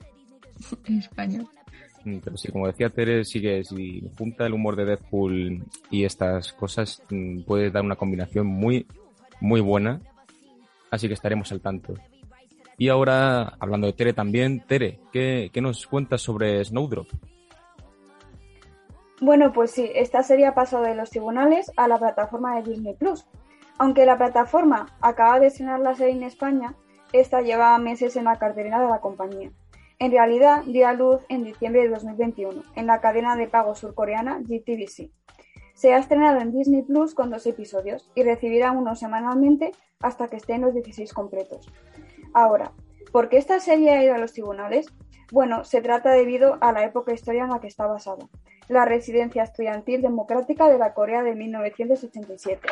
en 0.86 1.00
español. 1.00 1.48
Pero 2.23 2.37
sí, 2.37 2.51
como 2.51 2.67
decía 2.67 2.89
Tere, 2.89 3.25
sí 3.25 3.41
que 3.41 3.63
si 3.63 4.09
junta 4.17 4.45
el 4.45 4.53
humor 4.53 4.75
de 4.75 4.85
Deadpool 4.85 5.63
y 5.89 6.05
estas 6.05 6.53
cosas, 6.53 7.01
mm, 7.09 7.41
puede 7.41 7.71
dar 7.71 7.83
una 7.83 7.95
combinación 7.95 8.47
muy, 8.47 8.87
muy 9.41 9.61
buena. 9.61 10.01
Así 10.89 11.07
que 11.07 11.13
estaremos 11.13 11.51
al 11.51 11.61
tanto. 11.61 11.93
Y 12.77 12.89
ahora, 12.89 13.55
hablando 13.59 13.87
de 13.87 13.93
Tere 13.93 14.13
también, 14.13 14.63
Tere, 14.65 14.99
¿qué, 15.11 15.49
qué 15.51 15.61
nos 15.61 15.87
cuentas 15.87 16.21
sobre 16.21 16.63
Snowdrop? 16.63 17.07
Bueno, 19.19 19.51
pues 19.51 19.71
sí, 19.71 19.89
esta 19.95 20.21
serie 20.21 20.45
ha 20.45 20.53
pasado 20.53 20.83
de 20.83 20.93
los 20.93 21.09
tribunales 21.09 21.71
a 21.75 21.87
la 21.87 21.97
plataforma 21.97 22.55
de 22.55 22.69
Disney 22.69 22.93
Plus. 22.93 23.25
Aunque 23.79 24.05
la 24.05 24.17
plataforma 24.17 24.87
acaba 25.01 25.39
de 25.39 25.47
estrenar 25.47 25.79
la 25.79 25.95
serie 25.95 26.13
en 26.13 26.23
España, 26.23 26.75
esta 27.13 27.41
lleva 27.41 27.77
meses 27.79 28.15
en 28.15 28.25
la 28.25 28.37
cartelera 28.37 28.79
de 28.79 28.89
la 28.89 28.99
compañía. 28.99 29.51
En 30.00 30.12
realidad, 30.12 30.63
dio 30.66 30.88
a 30.88 30.94
luz 30.94 31.22
en 31.27 31.44
diciembre 31.44 31.82
de 31.82 31.89
2021 31.89 32.62
en 32.75 32.86
la 32.86 33.01
cadena 33.01 33.36
de 33.36 33.48
pago 33.48 33.74
surcoreana 33.74 34.39
GTVC. 34.39 35.10
Se 35.74 35.94
ha 35.94 35.98
estrenado 35.98 36.39
en 36.39 36.51
Disney 36.51 36.84
Plus 36.84 37.16
con 37.16 37.32
dos 37.32 37.48
episodios 37.48 38.12
y 38.13 38.24
recibirá 38.24 38.72
uno 38.72 38.96
semanalmente 38.96 39.72
hasta 40.00 40.27
que 40.27 40.38
estén 40.38 40.62
los 40.62 40.74
16 40.74 41.13
completos. 41.13 41.72
Ahora, 42.34 42.74
¿por 43.12 43.30
qué 43.30 43.38
esta 43.38 43.60
serie 43.60 43.92
ha 43.92 44.04
ido 44.04 44.13
a 44.13 44.20
los 44.20 44.34
tribunales? 44.34 44.88
Bueno, 45.32 45.63
se 45.63 45.82
trata 45.82 46.12
debido 46.12 46.58
a 46.62 46.72
la 46.72 46.84
época 46.84 47.13
histórica 47.13 47.46
en 47.46 47.50
la 47.50 47.60
que 47.60 47.68
está 47.68 47.88
basada, 47.88 48.27
la 48.70 48.86
residencia 48.86 49.44
estudiantil 49.44 50.01
democrática 50.01 50.70
de 50.70 50.77
la 50.77 50.94
Corea 50.94 51.24
de 51.24 51.36
1987. 51.36 52.68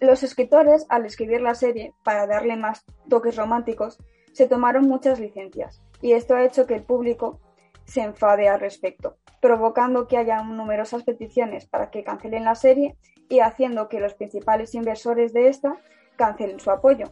Los 0.00 0.22
escritores, 0.22 0.86
al 0.88 1.04
escribir 1.04 1.40
la 1.40 1.54
serie, 1.54 1.92
para 2.04 2.26
darle 2.26 2.56
más 2.56 2.84
toques 3.08 3.36
románticos, 3.36 3.98
se 4.32 4.48
tomaron 4.48 4.88
muchas 4.88 5.20
licencias, 5.20 5.82
y 6.02 6.12
esto 6.12 6.34
ha 6.34 6.44
hecho 6.44 6.66
que 6.66 6.74
el 6.74 6.82
público 6.82 7.40
se 7.84 8.02
enfade 8.02 8.48
al 8.48 8.60
respecto, 8.60 9.16
provocando 9.40 10.06
que 10.06 10.16
haya 10.16 10.42
numerosas 10.42 11.02
peticiones 11.02 11.66
para 11.66 11.90
que 11.90 12.04
cancelen 12.04 12.44
la 12.44 12.54
serie 12.54 12.96
y 13.28 13.40
haciendo 13.40 13.88
que 13.88 14.00
los 14.00 14.14
principales 14.14 14.74
inversores 14.74 15.32
de 15.32 15.48
esta 15.48 15.76
cancelen 16.16 16.60
su 16.60 16.70
apoyo. 16.70 17.06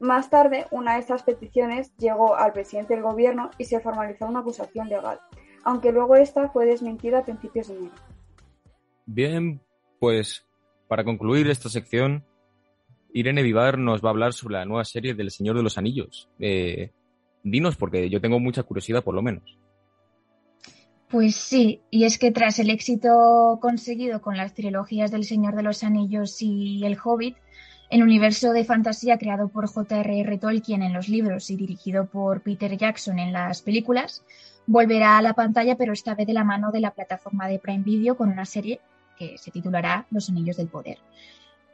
Más 0.00 0.28
tarde, 0.28 0.66
una 0.70 0.94
de 0.94 1.00
estas 1.00 1.22
peticiones 1.22 1.94
llegó 1.96 2.36
al 2.36 2.52
presidente 2.52 2.94
del 2.94 3.02
gobierno 3.02 3.50
y 3.58 3.64
se 3.64 3.80
formalizó 3.80 4.26
una 4.26 4.40
acusación 4.40 4.88
legal, 4.88 5.20
aunque 5.64 5.92
luego 5.92 6.16
esta 6.16 6.48
fue 6.48 6.66
desmentida 6.66 7.18
a 7.18 7.24
principios 7.24 7.68
de 7.68 7.76
enero. 7.76 7.94
Bien, 9.06 9.60
pues 10.00 10.44
para 10.88 11.04
concluir 11.04 11.48
esta 11.48 11.68
sección, 11.68 12.24
Irene 13.14 13.44
Vivar 13.44 13.78
nos 13.78 14.04
va 14.04 14.08
a 14.08 14.10
hablar 14.10 14.32
sobre 14.32 14.54
la 14.54 14.64
nueva 14.64 14.84
serie 14.84 15.14
del 15.14 15.30
Señor 15.30 15.56
de 15.56 15.62
los 15.62 15.78
Anillos. 15.78 16.28
Eh, 16.40 16.90
dinos, 17.44 17.76
porque 17.76 18.10
yo 18.10 18.20
tengo 18.20 18.40
mucha 18.40 18.64
curiosidad, 18.64 19.04
por 19.04 19.14
lo 19.14 19.22
menos. 19.22 19.56
Pues 21.08 21.36
sí, 21.36 21.80
y 21.90 22.04
es 22.04 22.18
que 22.18 22.32
tras 22.32 22.58
el 22.58 22.70
éxito 22.70 23.60
conseguido 23.62 24.20
con 24.20 24.36
las 24.36 24.52
trilogías 24.52 25.12
del 25.12 25.22
Señor 25.22 25.54
de 25.54 25.62
los 25.62 25.84
Anillos 25.84 26.42
y 26.42 26.84
El 26.84 26.98
Hobbit, 27.02 27.36
el 27.88 28.02
universo 28.02 28.52
de 28.52 28.64
fantasía 28.64 29.16
creado 29.16 29.48
por 29.48 29.68
J.R.R. 29.68 30.38
Tolkien 30.38 30.82
en 30.82 30.92
los 30.92 31.08
libros 31.08 31.50
y 31.50 31.56
dirigido 31.56 32.06
por 32.06 32.42
Peter 32.42 32.76
Jackson 32.76 33.20
en 33.20 33.32
las 33.32 33.62
películas, 33.62 34.24
volverá 34.66 35.18
a 35.18 35.22
la 35.22 35.34
pantalla, 35.34 35.76
pero 35.76 35.92
esta 35.92 36.16
vez 36.16 36.26
de 36.26 36.32
la 36.32 36.42
mano 36.42 36.72
de 36.72 36.80
la 36.80 36.90
plataforma 36.90 37.46
de 37.46 37.60
Prime 37.60 37.84
Video 37.84 38.16
con 38.16 38.28
una 38.28 38.44
serie 38.44 38.80
que 39.16 39.38
se 39.38 39.52
titulará 39.52 40.08
Los 40.10 40.28
Anillos 40.28 40.56
del 40.56 40.66
Poder. 40.66 40.98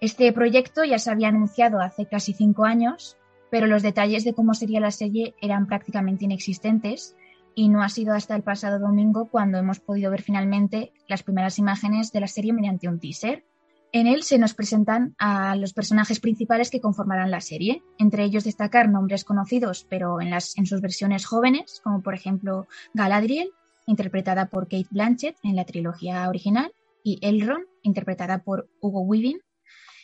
Este 0.01 0.33
proyecto 0.33 0.83
ya 0.83 0.99
se 0.99 1.11
había 1.11 1.29
anunciado 1.29 1.81
hace 1.81 2.07
casi 2.07 2.33
cinco 2.33 2.65
años, 2.65 3.19
pero 3.51 3.67
los 3.67 3.83
detalles 3.83 4.25
de 4.25 4.33
cómo 4.33 4.55
sería 4.55 4.81
la 4.81 4.91
serie 4.91 5.35
eran 5.43 5.67
prácticamente 5.67 6.25
inexistentes 6.25 7.17
y 7.55 7.69
no 7.69 7.83
ha 7.83 7.91
sido 7.91 8.15
hasta 8.15 8.35
el 8.35 8.43
pasado 8.43 8.79
domingo 8.79 9.29
cuando 9.29 9.59
hemos 9.59 9.79
podido 9.79 10.11
ver 10.11 10.23
finalmente 10.23 10.93
las 11.07 11.23
primeras 11.23 11.59
imágenes 11.59 12.13
de 12.13 12.21
la 12.21 12.29
serie 12.29 12.55
mediante 12.55 12.89
un 12.89 12.99
teaser. 12.99 13.45
En 13.93 14.07
él 14.07 14.23
se 14.23 14.39
nos 14.39 14.55
presentan 14.55 15.15
a 15.19 15.55
los 15.57 15.75
personajes 15.75 16.19
principales 16.19 16.71
que 16.71 16.81
conformarán 16.81 17.31
la 17.31 17.43
serie, 17.43 17.83
entre 17.99 18.25
ellos 18.25 18.45
destacar 18.45 18.89
nombres 18.89 19.25
conocidos, 19.25 19.85
pero 19.91 20.21
en, 20.23 20.33
sus 20.41 20.81
versiones 20.81 21.27
jóvenes, 21.27 21.83
como 21.85 22.01
por 22.01 22.15
ejemplo 22.15 22.69
Galadriel, 22.95 23.51
interpretada 23.87 24.47
por 24.47 24.69
Kate 24.69 24.87
Blanchett 24.91 25.37
en 25.43 25.57
la 25.57 25.67
trilogía 25.67 26.27
original, 26.29 26.73
y 27.03 27.19
Elrond, 27.21 27.67
interpretada 27.83 28.39
por 28.45 28.71
Hugo 28.81 29.01
Weaving. 29.01 29.41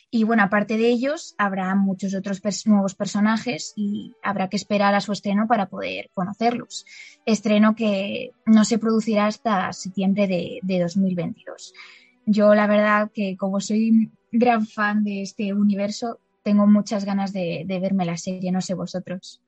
Y 0.09 0.23
bueno, 0.23 0.43
aparte 0.43 0.77
de 0.77 0.87
ellos, 0.87 1.35
habrá 1.37 1.75
muchos 1.75 2.15
otros 2.15 2.41
nuevos 2.65 2.95
personajes 2.95 3.73
y 3.75 4.13
habrá 4.23 4.47
que 4.47 4.55
esperar 4.55 4.95
a 4.95 5.01
su 5.01 5.11
estreno 5.11 5.47
para 5.47 5.67
poder 5.67 6.09
conocerlos. 6.13 6.85
Estreno 7.25 7.75
que 7.75 8.31
no 8.45 8.63
se 8.63 8.79
producirá 8.79 9.27
hasta 9.27 9.73
septiembre 9.73 10.27
de, 10.27 10.59
de 10.63 10.79
2022. 10.79 11.73
Yo 12.25 12.55
la 12.55 12.67
verdad 12.67 13.11
que 13.13 13.35
como 13.35 13.59
soy 13.59 14.11
gran 14.31 14.65
fan 14.65 15.03
de 15.03 15.23
este 15.23 15.53
universo, 15.53 16.19
tengo 16.43 16.65
muchas 16.67 17.03
ganas 17.03 17.33
de, 17.33 17.63
de 17.65 17.79
verme 17.79 18.05
la 18.05 18.15
serie, 18.17 18.51
no 18.51 18.61
sé 18.61 18.73
vosotros. 18.73 19.41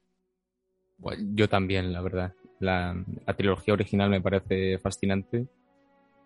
Yo 1.33 1.47
también, 1.47 1.93
la 1.93 2.01
verdad. 2.01 2.33
La, 2.59 3.05
trilogía 3.37 3.73
original 3.73 4.09
me 4.09 4.21
parece 4.21 4.77
fascinante 4.79 5.47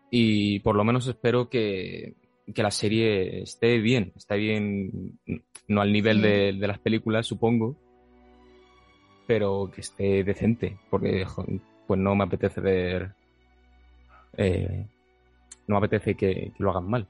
y 0.09 0.59
por 0.59 0.75
lo 0.75 0.83
menos 0.83 1.07
espero 1.07 1.47
que, 1.47 2.15
que 2.53 2.63
la 2.63 2.71
serie 2.71 3.43
esté 3.43 3.77
bien, 3.79 4.11
esté 4.15 4.37
bien, 4.37 5.19
no 5.67 5.81
al 5.81 5.93
nivel 5.93 6.17
sí. 6.17 6.23
de, 6.23 6.53
de, 6.53 6.67
las 6.67 6.79
películas, 6.79 7.25
supongo, 7.25 7.75
pero 9.27 9.71
que 9.73 9.81
esté 9.81 10.23
decente, 10.23 10.77
porque 10.89 11.25
pues 11.87 11.99
no 11.99 12.15
me 12.15 12.23
apetece 12.25 12.61
ver, 12.61 13.13
eh, 14.37 14.85
no 15.67 15.79
me 15.79 15.85
apetece 15.85 16.15
que, 16.15 16.51
que, 16.55 16.63
lo 16.63 16.71
hagan 16.71 16.89
mal. 16.89 17.07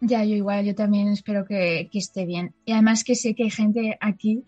Ya, 0.00 0.24
yo 0.24 0.36
igual, 0.36 0.64
yo 0.64 0.74
también 0.74 1.08
espero 1.08 1.44
que, 1.44 1.88
que, 1.90 1.98
esté 1.98 2.24
bien. 2.24 2.54
Y 2.64 2.72
además 2.72 3.02
que 3.02 3.16
sé 3.16 3.34
que 3.34 3.44
hay 3.44 3.50
gente 3.50 3.98
aquí, 4.00 4.44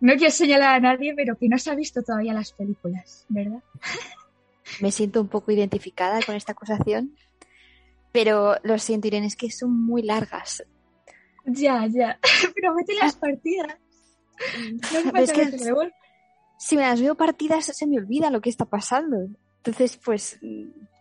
no 0.00 0.14
quiero 0.16 0.32
señalar 0.32 0.74
a 0.74 0.80
nadie, 0.80 1.14
pero 1.14 1.36
que 1.36 1.48
no 1.48 1.58
se 1.58 1.70
ha 1.70 1.74
visto 1.74 2.02
todavía 2.02 2.34
las 2.34 2.52
películas, 2.52 3.24
¿verdad? 3.28 3.62
Me 4.80 4.90
siento 4.90 5.20
un 5.20 5.28
poco 5.28 5.52
identificada 5.52 6.20
con 6.22 6.34
esta 6.34 6.52
acusación, 6.52 7.14
pero 8.12 8.56
lo 8.62 8.78
siento, 8.78 9.08
Irene, 9.08 9.26
es 9.26 9.36
que 9.36 9.50
son 9.50 9.84
muy 9.84 10.02
largas. 10.02 10.64
Ya, 11.44 11.86
ya, 11.86 12.18
pero 12.54 12.74
vete 12.74 12.94
las 12.94 13.16
partidas. 13.16 13.78
No 15.02 15.12
es 15.18 15.32
que 15.32 15.50
si 16.58 16.76
me 16.76 16.82
las 16.82 17.00
veo 17.00 17.16
partidas 17.16 17.64
se 17.64 17.86
me 17.86 17.98
olvida 17.98 18.30
lo 18.30 18.40
que 18.40 18.50
está 18.50 18.66
pasando. 18.66 19.16
Entonces, 19.56 19.98
pues, 20.04 20.40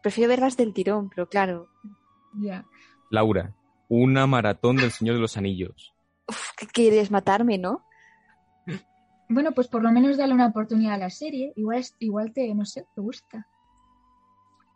prefiero 0.02 0.30
verlas 0.30 0.58
del 0.58 0.74
tirón, 0.74 1.10
pero 1.10 1.28
claro. 1.28 1.70
Ya. 2.40 2.66
Laura, 3.10 3.56
una 3.90 4.26
maratón 4.26 4.78
del 4.78 4.92
Señor 4.92 5.16
de 5.16 5.22
los 5.22 5.38
Anillos. 5.38 5.94
Uf, 6.28 6.50
¿qué 6.58 6.66
quieres 6.68 7.12
matarme, 7.12 7.58
no? 7.58 7.86
Bueno, 9.30 9.52
pues 9.54 9.68
por 9.68 9.82
lo 9.82 9.92
menos 9.92 10.18
dale 10.18 10.34
una 10.34 10.48
oportunidad 10.48 10.96
a 10.96 10.98
la 10.98 11.10
serie. 11.10 11.54
Igual, 11.56 11.84
igual 12.00 12.34
te, 12.34 12.54
no 12.54 12.66
sé, 12.66 12.86
te 12.94 13.02
gusta. 13.02 13.48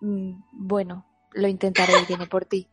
Mm, 0.02 0.42
bueno, 0.52 1.06
lo 1.36 1.48
intentaré, 1.48 1.94
viene 2.08 2.28
por 2.28 2.46
ti. 2.46 2.68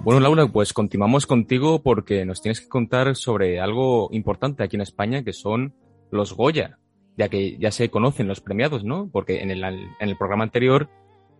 Bueno, 0.00 0.20
Laura, 0.20 0.46
pues 0.46 0.72
continuamos 0.72 1.26
contigo 1.26 1.82
porque 1.82 2.24
nos 2.24 2.40
tienes 2.40 2.62
que 2.62 2.68
contar 2.68 3.14
sobre 3.14 3.60
algo 3.60 4.08
importante 4.10 4.62
aquí 4.62 4.76
en 4.76 4.80
España, 4.80 5.22
que 5.22 5.34
son 5.34 5.74
los 6.10 6.32
Goya, 6.32 6.78
ya 7.18 7.28
que 7.28 7.58
ya 7.58 7.70
se 7.70 7.90
conocen 7.90 8.26
los 8.26 8.40
premiados, 8.40 8.84
¿no? 8.84 9.10
Porque 9.12 9.42
en 9.42 9.50
el, 9.50 9.62
en 9.62 9.90
el 10.00 10.16
programa 10.16 10.44
anterior 10.44 10.88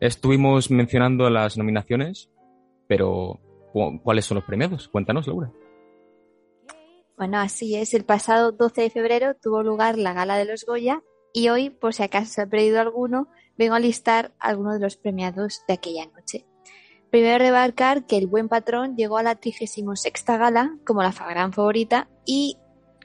estuvimos 0.01 0.71
mencionando 0.71 1.31
las 1.31 1.57
nominaciones, 1.57 2.31
pero 2.87 3.41
¿cuáles 4.03 4.25
son 4.25 4.37
los 4.37 4.45
premiados? 4.45 4.89
Cuéntanos, 4.89 5.27
Laura. 5.27 5.53
Bueno, 7.17 7.39
así 7.39 7.75
es. 7.75 7.95
El 7.95 8.05
pasado 8.05 8.53
12 8.53 8.83
de 8.83 8.91
febrero 8.91 9.35
tuvo 9.35 9.63
lugar 9.63 9.99
la 9.99 10.13
gala 10.13 10.37
de 10.37 10.45
los 10.45 10.65
Goya 10.65 11.03
y 11.33 11.49
hoy, 11.49 11.71
por 11.71 11.93
si 11.93 12.03
acaso 12.03 12.33
se 12.33 12.43
ha 12.43 12.47
perdido 12.47 12.81
alguno, 12.81 13.29
vengo 13.57 13.75
a 13.75 13.81
listar 13.81 14.33
algunos 14.39 14.75
de 14.75 14.81
los 14.81 14.97
premiados 14.97 15.63
de 15.67 15.75
aquella 15.75 16.07
noche. 16.07 16.47
Primero 17.11 17.39
remarcar 17.39 18.07
que 18.07 18.19
El 18.19 18.27
Buen 18.27 18.49
Patrón 18.49 18.97
llegó 18.97 19.19
a 19.19 19.23
la 19.23 19.35
36 19.35 19.85
gala 20.27 20.77
como 20.85 21.03
la 21.03 21.11
gran 21.11 21.53
favorita 21.53 22.09
y, 22.27 22.59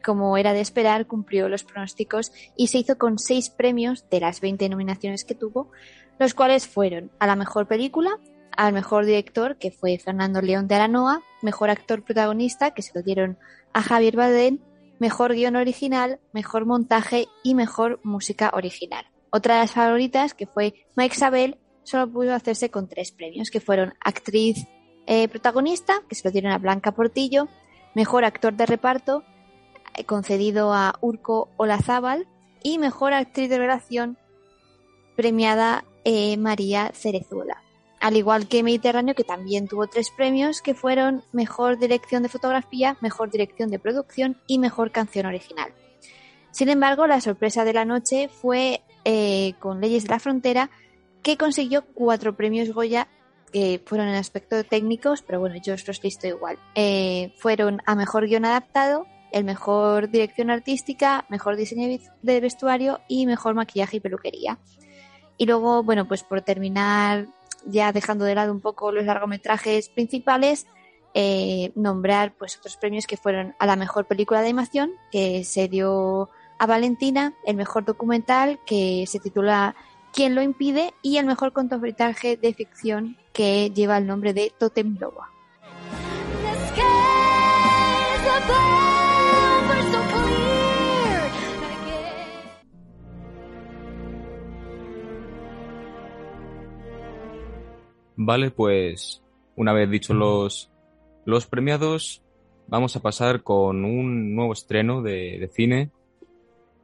como 0.03 0.37
era 0.37 0.53
de 0.53 0.61
esperar, 0.61 1.07
cumplió 1.07 1.47
los 1.47 1.63
pronósticos 1.63 2.33
y 2.57 2.67
se 2.67 2.79
hizo 2.79 2.97
con 2.97 3.17
seis 3.17 3.49
premios 3.49 4.07
de 4.09 4.19
las 4.19 4.41
20 4.41 4.67
nominaciones 4.69 5.23
que 5.23 5.35
tuvo, 5.35 5.71
los 6.19 6.33
cuales 6.33 6.67
fueron 6.67 7.11
a 7.19 7.27
la 7.27 7.35
mejor 7.35 7.67
película, 7.67 8.19
al 8.55 8.73
mejor 8.73 9.05
director, 9.05 9.57
que 9.57 9.71
fue 9.71 9.97
Fernando 9.97 10.41
León 10.41 10.67
de 10.67 10.75
Aranoa, 10.75 11.21
mejor 11.41 11.69
actor 11.69 12.03
protagonista, 12.03 12.71
que 12.71 12.81
se 12.81 12.91
lo 12.93 13.01
dieron 13.01 13.37
a 13.73 13.81
Javier 13.81 14.15
Bardem, 14.15 14.59
mejor 14.99 15.33
guion 15.33 15.55
original, 15.55 16.19
mejor 16.31 16.65
montaje 16.65 17.27
y 17.43 17.55
mejor 17.55 17.99
música 18.03 18.51
original. 18.53 19.05
Otra 19.31 19.55
de 19.55 19.61
las 19.61 19.71
favoritas, 19.71 20.33
que 20.33 20.45
fue 20.45 20.75
Mike 20.95 21.15
Sabel, 21.15 21.57
solo 21.83 22.11
pudo 22.11 22.33
hacerse 22.33 22.69
con 22.69 22.87
tres 22.87 23.11
premios, 23.11 23.49
que 23.49 23.59
fueron 23.59 23.93
actriz 23.99 24.67
eh, 25.07 25.27
protagonista, 25.27 26.01
que 26.07 26.15
se 26.15 26.27
lo 26.27 26.31
dieron 26.31 26.51
a 26.51 26.57
Blanca 26.57 26.93
Portillo, 26.93 27.47
mejor 27.95 28.25
actor 28.25 28.53
de 28.53 28.65
reparto, 28.65 29.23
eh, 29.95 30.05
concedido 30.05 30.73
a 30.73 30.95
Urco 31.01 31.49
Olazábal, 31.57 32.27
y 32.61 32.77
mejor 32.77 33.13
actriz 33.13 33.49
de 33.49 33.57
relación, 33.57 34.17
premiada 35.17 35.83
eh, 36.03 36.37
María 36.37 36.91
Cerezuela 36.93 37.63
al 38.03 38.17
igual 38.17 38.49
que 38.49 38.63
Mediterráneo, 38.63 39.15
que 39.15 39.23
también 39.23 39.69
tuvo 39.69 39.87
tres 39.87 40.11
premios, 40.11 40.61
que 40.61 40.73
fueron 40.73 41.23
Mejor 41.31 41.79
Dirección 41.79 42.21
de 42.21 42.27
Fotografía, 42.27 42.97
Mejor 42.99 43.31
Dirección 43.31 43.69
de 43.69 43.79
Producción 43.79 44.35
y 44.45 44.59
Mejor 44.59 44.91
Canción 44.91 45.25
Original. 45.25 45.71
Sin 46.51 46.67
embargo, 46.67 47.07
la 47.07 47.21
sorpresa 47.21 47.63
de 47.63 47.71
la 47.71 47.85
noche 47.85 48.27
fue 48.27 48.81
eh, 49.05 49.53
con 49.61 49.79
Leyes 49.79 50.03
de 50.03 50.09
la 50.09 50.19
Frontera, 50.19 50.69
que 51.21 51.37
consiguió 51.37 51.85
cuatro 51.93 52.35
premios 52.35 52.73
Goya, 52.73 53.07
que 53.53 53.81
fueron 53.85 54.09
en 54.09 54.15
aspecto 54.15 54.61
técnicos, 54.65 55.21
pero 55.21 55.39
bueno, 55.39 55.55
yo 55.63 55.73
os 55.73 55.87
los 55.87 56.03
listo 56.03 56.27
igual. 56.27 56.59
Eh, 56.75 57.33
fueron 57.37 57.81
a 57.85 57.95
Mejor 57.95 58.27
Guión 58.27 58.43
Adaptado, 58.43 59.07
el 59.31 59.45
Mejor 59.45 60.09
Dirección 60.09 60.49
Artística, 60.49 61.25
Mejor 61.29 61.55
Diseño 61.55 61.97
de 62.21 62.39
Vestuario 62.41 62.99
y 63.07 63.25
Mejor 63.27 63.55
Maquillaje 63.55 63.97
y 63.97 64.01
Peluquería. 64.01 64.59
Y 65.37 65.45
luego, 65.45 65.83
bueno, 65.83 66.07
pues 66.07 66.23
por 66.23 66.41
terminar 66.41 67.27
ya 67.65 67.91
dejando 67.91 68.25
de 68.25 68.35
lado 68.35 68.51
un 68.51 68.61
poco 68.61 68.91
los 68.91 69.05
largometrajes 69.05 69.89
principales, 69.89 70.67
eh, 71.13 71.71
nombrar 71.75 72.33
pues 72.37 72.57
otros 72.57 72.77
premios 72.77 73.07
que 73.07 73.17
fueron 73.17 73.55
a 73.59 73.65
la 73.65 73.75
mejor 73.75 74.05
película 74.05 74.41
de 74.41 74.47
animación, 74.47 74.91
que 75.11 75.43
se 75.43 75.67
dio 75.67 76.29
a 76.59 76.65
Valentina, 76.65 77.33
el 77.45 77.55
mejor 77.55 77.85
documental, 77.85 78.59
que 78.65 79.05
se 79.07 79.19
titula 79.19 79.75
¿Quién 80.11 80.35
lo 80.35 80.41
impide? 80.41 80.93
y 81.01 81.17
el 81.17 81.25
mejor 81.25 81.53
cortometraje 81.53 82.37
de 82.37 82.53
ficción, 82.53 83.17
que 83.31 83.71
lleva 83.71 83.97
el 83.97 84.07
nombre 84.07 84.33
de 84.33 84.53
Totem 84.57 84.97
Loba. 84.99 85.29
Vale, 98.15 98.51
pues 98.51 99.23
una 99.55 99.73
vez 99.73 99.89
dicho 99.89 100.13
los, 100.13 100.71
los 101.25 101.45
premiados, 101.45 102.23
vamos 102.67 102.95
a 102.95 103.01
pasar 103.01 103.43
con 103.43 103.85
un 103.85 104.35
nuevo 104.35 104.53
estreno 104.53 105.01
de, 105.01 105.49
cine 105.53 105.91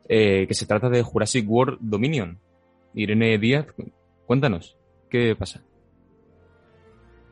eh, 0.08 0.46
que 0.48 0.54
se 0.54 0.66
trata 0.66 0.90
de 0.90 1.04
Jurassic 1.04 1.50
World 1.50 1.80
Dominion. 1.82 2.40
Irene 2.94 3.38
Díaz, 3.38 3.68
cuéntanos, 4.26 4.76
¿qué 5.10 5.36
pasa? 5.36 5.62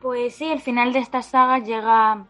Pues 0.00 0.34
sí, 0.36 0.44
el 0.46 0.60
final 0.60 0.92
de 0.92 1.00
esta 1.00 1.22
saga 1.22 1.58
llega 1.58 2.26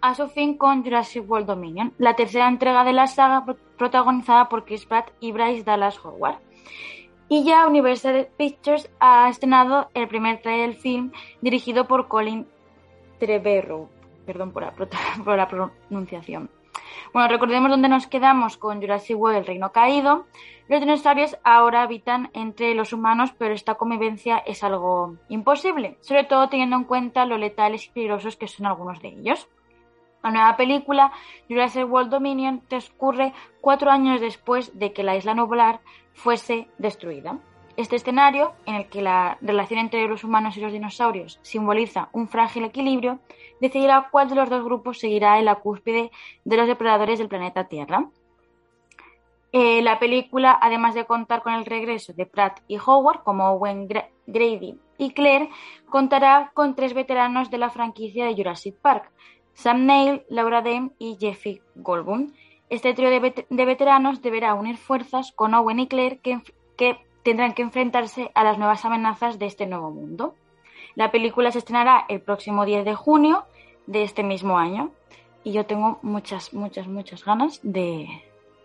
a 0.00 0.14
su 0.14 0.28
fin 0.28 0.56
con 0.56 0.84
Jurassic 0.84 1.28
World 1.28 1.46
Dominion, 1.46 1.92
la 1.98 2.14
tercera 2.14 2.48
entrega 2.48 2.84
de 2.84 2.92
la 2.92 3.08
saga 3.08 3.44
protagonizada 3.76 4.48
por 4.48 4.64
Chris 4.64 4.86
Pratt 4.86 5.10
y 5.18 5.32
Bryce 5.32 5.64
Dallas 5.64 5.98
Howard. 6.04 6.38
Y 7.28 7.44
ya 7.44 7.66
Universal 7.66 8.28
Pictures 8.36 8.90
ha 9.00 9.28
estrenado 9.28 9.88
el 9.94 10.08
primer 10.08 10.42
trailer 10.42 10.70
del 10.70 10.78
film 10.78 11.12
dirigido 11.40 11.86
por 11.86 12.08
Colin 12.08 12.46
Trevorrow. 13.18 13.88
Perdón 14.26 14.52
por 14.52 14.62
la, 14.62 14.72
por 15.24 15.36
la 15.36 15.48
pronunciación. 15.48 16.50
Bueno, 17.12 17.28
recordemos 17.28 17.70
dónde 17.70 17.88
nos 17.88 18.06
quedamos 18.06 18.56
con 18.56 18.80
Jurassic 18.80 19.16
World, 19.16 19.38
el 19.38 19.46
reino 19.46 19.72
caído. 19.72 20.26
Los 20.68 20.80
dinosaurios 20.80 21.36
ahora 21.44 21.82
habitan 21.82 22.30
entre 22.32 22.74
los 22.74 22.92
humanos, 22.92 23.32
pero 23.38 23.54
esta 23.54 23.74
convivencia 23.74 24.38
es 24.38 24.64
algo 24.64 25.16
imposible, 25.28 25.96
sobre 26.00 26.24
todo 26.24 26.48
teniendo 26.48 26.76
en 26.76 26.84
cuenta 26.84 27.26
lo 27.26 27.38
letales 27.38 27.86
y 27.86 27.90
peligrosos 27.90 28.36
que 28.36 28.48
son 28.48 28.66
algunos 28.66 29.00
de 29.00 29.08
ellos. 29.08 29.48
La 30.22 30.30
nueva 30.30 30.56
película, 30.56 31.12
Jurassic 31.48 31.90
World 31.90 32.10
Dominion, 32.10 32.62
transcurre 32.66 33.34
cuatro 33.60 33.90
años 33.90 34.20
después 34.20 34.76
de 34.78 34.92
que 34.92 35.02
la 35.02 35.16
isla 35.16 35.34
nublar 35.34 35.80
fuese 36.14 36.68
destruida. 36.78 37.38
Este 37.76 37.96
escenario, 37.96 38.52
en 38.66 38.76
el 38.76 38.86
que 38.88 39.02
la 39.02 39.36
relación 39.40 39.80
entre 39.80 40.06
los 40.06 40.22
humanos 40.22 40.56
y 40.56 40.60
los 40.60 40.72
dinosaurios 40.72 41.40
simboliza 41.42 42.08
un 42.12 42.28
frágil 42.28 42.64
equilibrio, 42.64 43.18
decidirá 43.60 44.08
cuál 44.12 44.28
de 44.28 44.36
los 44.36 44.48
dos 44.48 44.64
grupos 44.64 45.00
seguirá 45.00 45.38
en 45.40 45.44
la 45.44 45.56
cúspide 45.56 46.12
de 46.44 46.56
los 46.56 46.68
depredadores 46.68 47.18
del 47.18 47.28
planeta 47.28 47.64
Tierra. 47.64 48.08
Eh, 49.50 49.82
la 49.82 49.98
película, 49.98 50.56
además 50.60 50.94
de 50.94 51.04
contar 51.04 51.42
con 51.42 51.52
el 51.52 51.64
regreso 51.64 52.12
de 52.12 52.26
Pratt 52.26 52.60
y 52.68 52.78
Howard 52.78 53.22
como 53.22 53.50
Owen 53.50 53.88
Grady 54.26 54.78
y 54.98 55.10
Claire, 55.12 55.50
contará 55.88 56.52
con 56.54 56.76
tres 56.76 56.94
veteranos 56.94 57.50
de 57.50 57.58
la 57.58 57.70
franquicia 57.70 58.24
de 58.24 58.34
Jurassic 58.34 58.76
Park, 58.76 59.10
Sam 59.52 59.86
Neill, 59.86 60.24
Laura 60.28 60.62
Dern 60.62 60.92
y 60.98 61.16
Jeffrey 61.20 61.60
Goldblum, 61.76 62.32
este 62.74 62.94
trío 62.94 63.10
de, 63.10 63.64
veteranos 63.64 64.22
deberá 64.22 64.54
unir 64.54 64.76
fuerzas 64.76 65.32
con 65.32 65.54
Owen 65.54 65.80
y 65.80 65.86
Claire 65.86 66.18
que, 66.18 66.96
tendrán 67.22 67.54
que 67.54 67.62
enfrentarse 67.62 68.30
a 68.34 68.44
las 68.44 68.58
nuevas 68.58 68.84
amenazas 68.84 69.38
de 69.38 69.46
este 69.46 69.66
nuevo 69.66 69.90
mundo. 69.90 70.34
La 70.94 71.10
película 71.10 71.50
se 71.50 71.58
estrenará 71.58 72.04
el 72.08 72.20
próximo 72.20 72.66
10 72.66 72.84
de 72.84 72.94
junio 72.94 73.44
de 73.86 74.02
este 74.02 74.22
mismo 74.22 74.58
año 74.58 74.90
y 75.42 75.52
yo 75.52 75.64
tengo 75.64 75.98
muchas, 76.02 76.52
muchas, 76.52 76.86
muchas 76.86 77.24
ganas 77.24 77.60
de, 77.62 78.06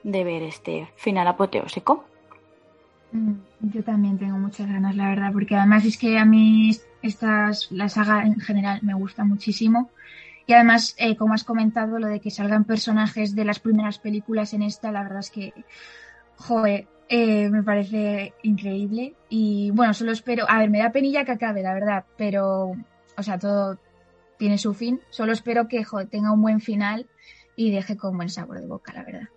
ver 0.04 0.44
este 0.44 0.90
final 0.98 1.28
apoteósico. 1.28 2.04
Mm, 3.14 3.34
yo 3.62 3.84
también 3.84 4.20
tengo 4.20 4.38
muchas 4.38 4.68
ganas, 4.68 4.96
la 4.96 5.10
verdad, 5.10 5.32
porque 5.32 5.56
además 5.56 5.86
es 5.86 5.98
que 5.98 6.18
a 6.18 6.26
mí 6.26 6.72
estas, 7.02 7.72
la 7.72 7.88
saga 7.88 8.24
en 8.24 8.40
general 8.40 8.80
me 8.82 8.94
gusta 8.94 9.24
muchísimo 9.24 9.90
y 10.50 10.54
además, 10.54 10.96
eh, 10.98 11.16
como 11.16 11.36
has 11.36 11.44
comentado, 11.44 12.00
lo 12.00 12.08
de 12.08 12.20
que 12.20 12.32
salgan 12.32 12.64
personajes 12.64 13.36
de 13.36 13.46
las 13.46 13.60
primeras 13.60 14.00
películas 14.00 14.56
en 14.56 14.64
esta, 14.64 14.92
la 14.92 15.04
verdad 15.04 15.20
es 15.20 15.30
que, 15.30 15.54
joder, 16.38 16.88
eh, 17.08 17.52
me 17.52 17.62
parece 17.62 18.34
increíble. 18.42 19.14
Y 19.30 19.70
bueno, 19.70 19.94
solo 19.94 20.12
espero, 20.12 20.50
a 20.50 20.58
ver, 20.58 20.72
me 20.72 20.80
da 20.80 20.92
penilla 20.92 21.24
que 21.24 21.34
acabe, 21.34 21.62
la 21.62 21.76
verdad, 21.76 22.06
pero, 22.18 22.72
o 23.16 23.22
sea, 23.22 23.38
todo 23.38 23.78
tiene 24.40 24.58
su 24.58 24.74
fin. 24.74 25.00
Solo 25.12 25.34
espero 25.34 25.68
que 25.68 25.84
joder, 25.84 26.08
tenga 26.08 26.32
un 26.32 26.42
buen 26.42 26.62
final 26.62 27.06
y 27.56 27.70
deje 27.70 27.96
con 27.96 28.18
buen 28.18 28.30
sabor 28.30 28.60
de 28.60 28.66
boca, 28.66 28.92
la 28.92 29.04
verdad. 29.04 29.30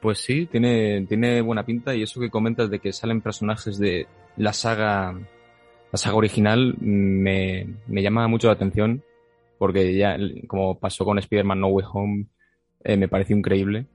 Pues 0.00 0.20
sí, 0.20 0.46
tiene, 0.46 1.04
tiene 1.06 1.42
buena 1.42 1.66
pinta 1.66 1.94
y 1.94 2.02
eso 2.02 2.18
que 2.18 2.30
comentas 2.30 2.70
de 2.70 2.78
que 2.78 2.94
salen 2.94 3.20
personajes 3.20 3.76
de 3.76 4.06
la 4.38 4.54
saga 4.54 5.14
la 5.92 5.98
saga 5.98 6.16
original 6.16 6.74
me, 6.80 7.66
llama 7.88 8.26
mucho 8.26 8.48
la 8.48 8.54
atención 8.54 9.04
porque 9.58 9.94
ya, 9.94 10.16
como 10.48 10.78
pasó 10.78 11.04
con 11.04 11.18
Spider-Man 11.18 11.60
No 11.60 11.68
Way 11.68 11.86
Home, 11.92 12.26
eh, 12.82 12.96
me 12.96 13.06
pareció 13.06 13.36
increíble. 13.36 13.86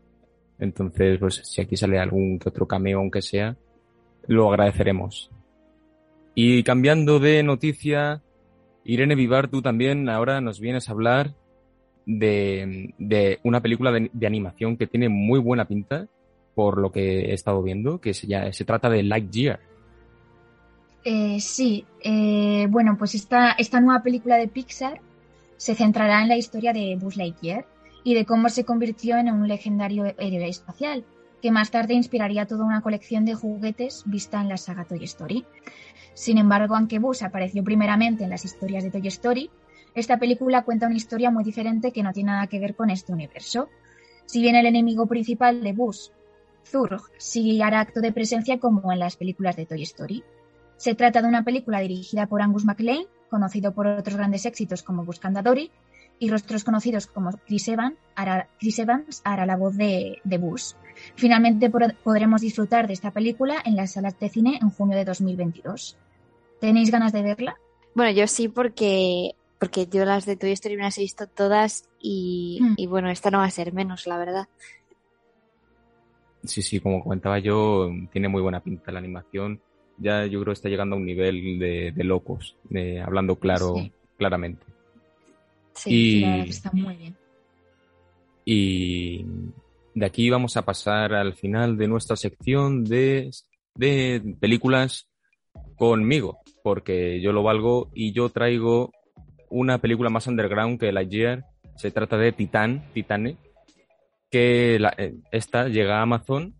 Entonces, 0.59 1.19
pues 1.19 1.41
si 1.43 1.59
aquí 1.59 1.75
sale 1.75 1.99
algún 1.99 2.39
que 2.39 2.47
otro 2.47 2.65
cameo, 2.67 2.99
aunque 2.99 3.21
sea, 3.21 3.57
lo 4.27 4.49
agradeceremos. 4.49 5.29
Y 6.35 6.63
cambiando 6.63 7.19
de 7.19 7.43
noticia, 7.43 8.21
Irene 8.85 9.15
Vivar, 9.15 9.49
tú 9.49 9.61
también 9.61 10.07
ahora 10.07 10.39
nos 10.39 10.61
vienes 10.61 10.87
a 10.87 10.93
hablar 10.93 11.33
de, 12.05 12.93
de 12.97 13.39
una 13.43 13.61
película 13.61 13.91
de, 13.91 14.27
animación 14.27 14.77
que 14.77 14.87
tiene 14.87 15.09
muy 15.09 15.39
buena 15.39 15.65
pinta, 15.65 16.07
por 16.55 16.77
lo 16.77 16.91
que 16.91 17.25
he 17.25 17.33
estado 17.33 17.61
viendo, 17.61 17.99
que 17.99 18.13
se, 18.13 18.27
ya, 18.27 18.53
se 18.53 18.63
trata 18.63 18.89
de 18.89 19.03
Lightyear. 19.03 19.59
Eh, 21.09 21.39
sí, 21.39 21.85
eh, 22.01 22.67
bueno, 22.69 22.97
pues 22.97 23.15
esta, 23.15 23.55
nueva 23.79 24.03
película 24.03 24.35
de 24.35 24.49
Pixar 24.49 24.99
se 25.55 25.73
centrará 25.73 26.21
en 26.21 26.27
la 26.27 26.35
historia 26.35 26.73
de 26.73 26.97
Buzz 26.99 27.15
Lightyear 27.15 27.65
y 28.03 28.13
de 28.13 28.25
cómo 28.25 28.49
se 28.49 28.65
convirtió 28.65 29.15
en 29.15 29.31
un 29.31 29.47
legendario 29.47 30.03
héroe 30.03 30.49
espacial, 30.49 31.05
que 31.41 31.49
más 31.49 31.71
tarde 31.71 31.93
inspiraría 31.93 32.45
toda 32.45 32.65
una 32.65 32.81
colección 32.81 33.23
de 33.23 33.35
juguetes 33.35 34.03
vista 34.05 34.41
en 34.41 34.49
la 34.49 34.57
saga 34.57 34.83
Toy 34.83 35.01
Story. 35.05 35.45
Sin 36.13 36.37
embargo, 36.37 36.75
aunque 36.75 36.99
Buzz 36.99 37.23
apareció 37.23 37.63
primeramente 37.63 38.25
en 38.25 38.29
las 38.29 38.43
historias 38.43 38.83
de 38.83 38.91
Toy 38.91 39.07
Story, 39.07 39.49
esta 39.95 40.19
película 40.19 40.65
cuenta 40.65 40.87
una 40.87 40.97
historia 40.97 41.31
muy 41.31 41.45
diferente 41.45 41.93
que 41.93 42.03
no 42.03 42.11
tiene 42.11 42.31
nada 42.31 42.47
que 42.47 42.59
ver 42.59 42.75
con 42.75 42.89
este 42.89 43.13
universo. 43.13 43.69
Si 44.25 44.41
bien 44.41 44.57
el 44.57 44.65
enemigo 44.65 45.07
principal 45.07 45.63
de 45.63 45.71
Buzz, 45.71 46.11
Zurg, 46.65 47.01
sí 47.17 47.61
hará 47.61 47.79
acto 47.79 48.01
de 48.01 48.11
presencia 48.11 48.59
como 48.59 48.91
en 48.91 48.99
las 48.99 49.15
películas 49.15 49.55
de 49.55 49.65
Toy 49.65 49.83
Story. 49.83 50.21
Se 50.77 50.95
trata 50.95 51.21
de 51.21 51.27
una 51.27 51.43
película 51.43 51.79
dirigida 51.79 52.27
por 52.27 52.41
Angus 52.41 52.65
MacLean, 52.65 53.03
conocido 53.29 53.73
por 53.73 53.87
otros 53.87 54.15
grandes 54.15 54.45
éxitos 54.45 54.83
como 54.83 55.03
Buscando 55.03 55.39
a 55.39 55.43
Dory, 55.43 55.71
y 56.19 56.29
rostros 56.29 56.63
conocidos 56.63 57.05
como 57.07 57.31
Chris, 57.45 57.67
Evans 57.67 57.95
hará, 58.15 58.47
Chris 58.59 58.79
Evans 58.79 59.21
hará 59.23 59.45
la 59.45 59.55
voz 59.55 59.75
de, 59.77 60.19
de 60.23 60.37
Buzz. 60.39 60.75
Finalmente 61.15 61.69
por- 61.69 61.93
podremos 61.97 62.41
disfrutar 62.41 62.87
de 62.87 62.93
esta 62.93 63.11
película 63.11 63.57
en 63.65 63.75
las 63.75 63.91
salas 63.93 64.17
de 64.19 64.29
cine 64.29 64.57
en 64.61 64.69
junio 64.71 64.97
de 64.97 65.05
2022. 65.05 65.95
¿Tenéis 66.59 66.89
ganas 66.89 67.13
de 67.13 67.21
verla? 67.21 67.55
Bueno, 67.93 68.11
yo 68.11 68.25
sí 68.25 68.47
porque, 68.47 69.35
porque 69.59 69.85
yo 69.85 70.05
las 70.05 70.25
de 70.25 70.37
Toy 70.37 70.51
Story 70.53 70.75
me 70.77 70.83
las 70.83 70.97
he 70.97 71.01
visto 71.01 71.27
todas 71.27 71.87
y, 71.99 72.59
Mm. 72.61 72.73
y 72.77 72.87
bueno, 72.87 73.09
esta 73.11 73.29
no 73.29 73.37
va 73.39 73.45
a 73.45 73.51
ser 73.51 73.71
menos, 73.73 74.07
la 74.07 74.17
verdad. 74.17 74.47
Sí, 76.43 76.61
sí, 76.61 76.79
como 76.79 77.03
comentaba 77.03 77.39
yo, 77.39 77.89
tiene 78.11 78.27
muy 78.27 78.41
buena 78.41 78.61
pinta 78.61 78.91
la 78.91 78.99
animación. 78.99 79.61
Ya 79.97 80.25
yo 80.25 80.39
creo 80.41 80.51
que 80.53 80.57
está 80.57 80.69
llegando 80.69 80.95
a 80.95 80.99
un 80.99 81.05
nivel 81.05 81.57
de, 81.59 81.91
de 81.91 82.03
locos, 82.03 82.55
de, 82.69 83.01
hablando 83.01 83.35
claro, 83.37 83.73
Sí. 83.75 83.91
claramente. 84.17 84.63
Sí. 85.73 85.89
Y- 86.17 86.21
La 86.21 86.43
está 86.45 86.71
muy 86.71 86.95
bien. 86.95 87.15
Y 88.45 89.25
de 89.93 90.05
aquí 90.05 90.29
vamos 90.29 90.55
a 90.57 90.63
pasar 90.63 91.13
al 91.13 91.33
final 91.33 91.77
de 91.77 91.87
nuestra 91.87 92.15
sección 92.15 92.83
de, 92.85 93.31
de 93.75 94.35
películas 94.39 95.07
conmigo, 95.75 96.39
porque 96.63 97.19
yo 97.21 97.31
lo 97.33 97.43
valgo 97.43 97.89
y 97.93 98.11
yo 98.13 98.29
traigo 98.29 98.91
una 99.49 99.79
película 99.79 100.09
más 100.09 100.27
underground 100.27 100.79
que 100.79 100.91
Lightyear. 100.91 101.45
Se 101.75 101.91
trata 101.91 102.17
de 102.17 102.31
Titán, 102.31 102.83
Titane, 102.93 103.37
que 104.31 104.77
la- 104.79 104.93
eh, 104.97 105.15
esta 105.31 105.67
llega 105.67 105.99
a 105.99 106.03
Amazon 106.03 106.55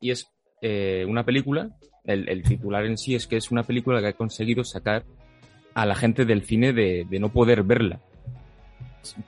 y 0.00 0.10
es 0.12 0.28
eh, 0.62 1.04
una 1.08 1.24
película, 1.24 1.70
el, 2.12 2.42
titular 2.42 2.84
en 2.84 2.98
sí 2.98 3.14
es 3.14 3.26
que 3.26 3.36
es 3.36 3.50
una 3.50 3.62
película 3.62 4.00
que 4.00 4.08
ha 4.08 4.12
conseguido 4.12 4.64
sacar 4.64 5.04
a 5.74 5.86
la 5.86 5.94
gente 5.94 6.24
del 6.24 6.42
cine 6.42 6.72
de, 6.72 7.06
no 7.18 7.30
poder 7.30 7.62
verla. 7.62 8.00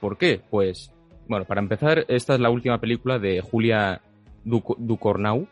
¿Por 0.00 0.18
qué? 0.18 0.40
Pues 0.50 0.92
bueno, 1.28 1.44
para 1.44 1.60
empezar, 1.60 2.04
esta 2.08 2.34
es 2.34 2.40
la 2.40 2.50
última 2.50 2.78
película 2.78 3.18
de 3.18 3.40
Julia 3.40 4.00
Duc- 4.44 4.76
Ducournau 4.78 5.46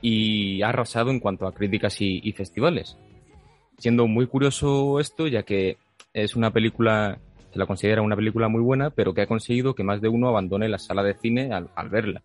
y 0.00 0.62
ha 0.62 0.68
arrasado 0.68 1.10
en 1.10 1.20
cuanto 1.20 1.46
a 1.46 1.54
críticas 1.54 2.00
y, 2.00 2.32
festivales. 2.32 2.98
Siendo 3.78 4.06
muy 4.06 4.26
curioso 4.26 5.00
esto, 5.00 5.26
ya 5.28 5.44
que 5.44 5.78
es 6.12 6.36
una 6.36 6.50
película, 6.50 7.18
se 7.52 7.58
la 7.58 7.66
considera 7.66 8.02
una 8.02 8.16
película 8.16 8.48
muy 8.48 8.60
buena, 8.60 8.90
pero 8.90 9.14
que 9.14 9.22
ha 9.22 9.26
conseguido 9.26 9.74
que 9.74 9.84
más 9.84 10.00
de 10.00 10.08
uno 10.08 10.28
abandone 10.28 10.68
la 10.68 10.78
sala 10.78 11.02
de 11.02 11.14
cine 11.14 11.52
al, 11.52 11.70
al 11.74 11.88
verla. 11.88 12.22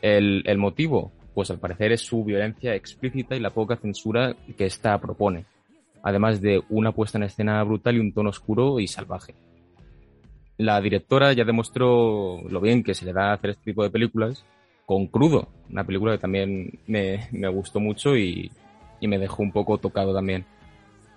El 0.00 0.58
motivo, 0.58 1.12
pues 1.38 1.50
al 1.50 1.60
parecer 1.60 1.92
es 1.92 2.00
su 2.00 2.24
violencia 2.24 2.74
explícita 2.74 3.36
y 3.36 3.40
la 3.40 3.50
poca 3.50 3.76
censura 3.76 4.34
que 4.56 4.66
ésta 4.66 4.98
propone, 4.98 5.46
además 6.02 6.40
de 6.40 6.62
una 6.68 6.92
puesta 6.92 7.18
en 7.18 7.24
escena 7.24 7.62
brutal 7.62 7.96
y 7.96 8.00
un 8.00 8.12
tono 8.12 8.30
oscuro 8.30 8.80
y 8.80 8.88
salvaje 8.88 9.34
la 10.58 10.80
directora 10.80 11.32
ya 11.32 11.44
demostró 11.44 12.42
lo 12.48 12.60
bien 12.60 12.82
que 12.82 12.94
se 12.94 13.06
le 13.06 13.12
da 13.12 13.32
hacer 13.32 13.50
este 13.50 13.64
tipo 13.64 13.82
de 13.82 13.90
películas 13.90 14.44
con 14.84 15.06
Crudo, 15.06 15.48
una 15.70 15.84
película 15.84 16.12
que 16.12 16.18
también 16.18 16.80
me, 16.86 17.28
me 17.30 17.48
gustó 17.48 17.78
mucho 17.78 18.16
y, 18.16 18.50
y 19.00 19.06
me 19.06 19.18
dejó 19.18 19.42
un 19.42 19.52
poco 19.52 19.78
tocado 19.78 20.12
también. 20.12 20.44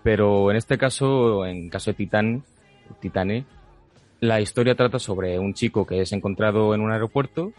Pero 0.03 0.51
en 0.51 0.57
este 0.57 0.77
caso, 0.77 1.45
en 1.45 1.69
caso 1.69 1.91
de 1.91 1.95
Titán, 1.95 2.43
Titane, 2.99 3.45
la 4.19 4.41
historia 4.41 4.75
trata 4.75 4.99
sobre 4.99 5.39
un 5.39 5.53
chico 5.53 5.85
que 5.85 6.01
es 6.01 6.11
encontrado 6.11 6.75
en 6.75 6.81
un 6.81 6.91
aeropuerto, 6.91 7.53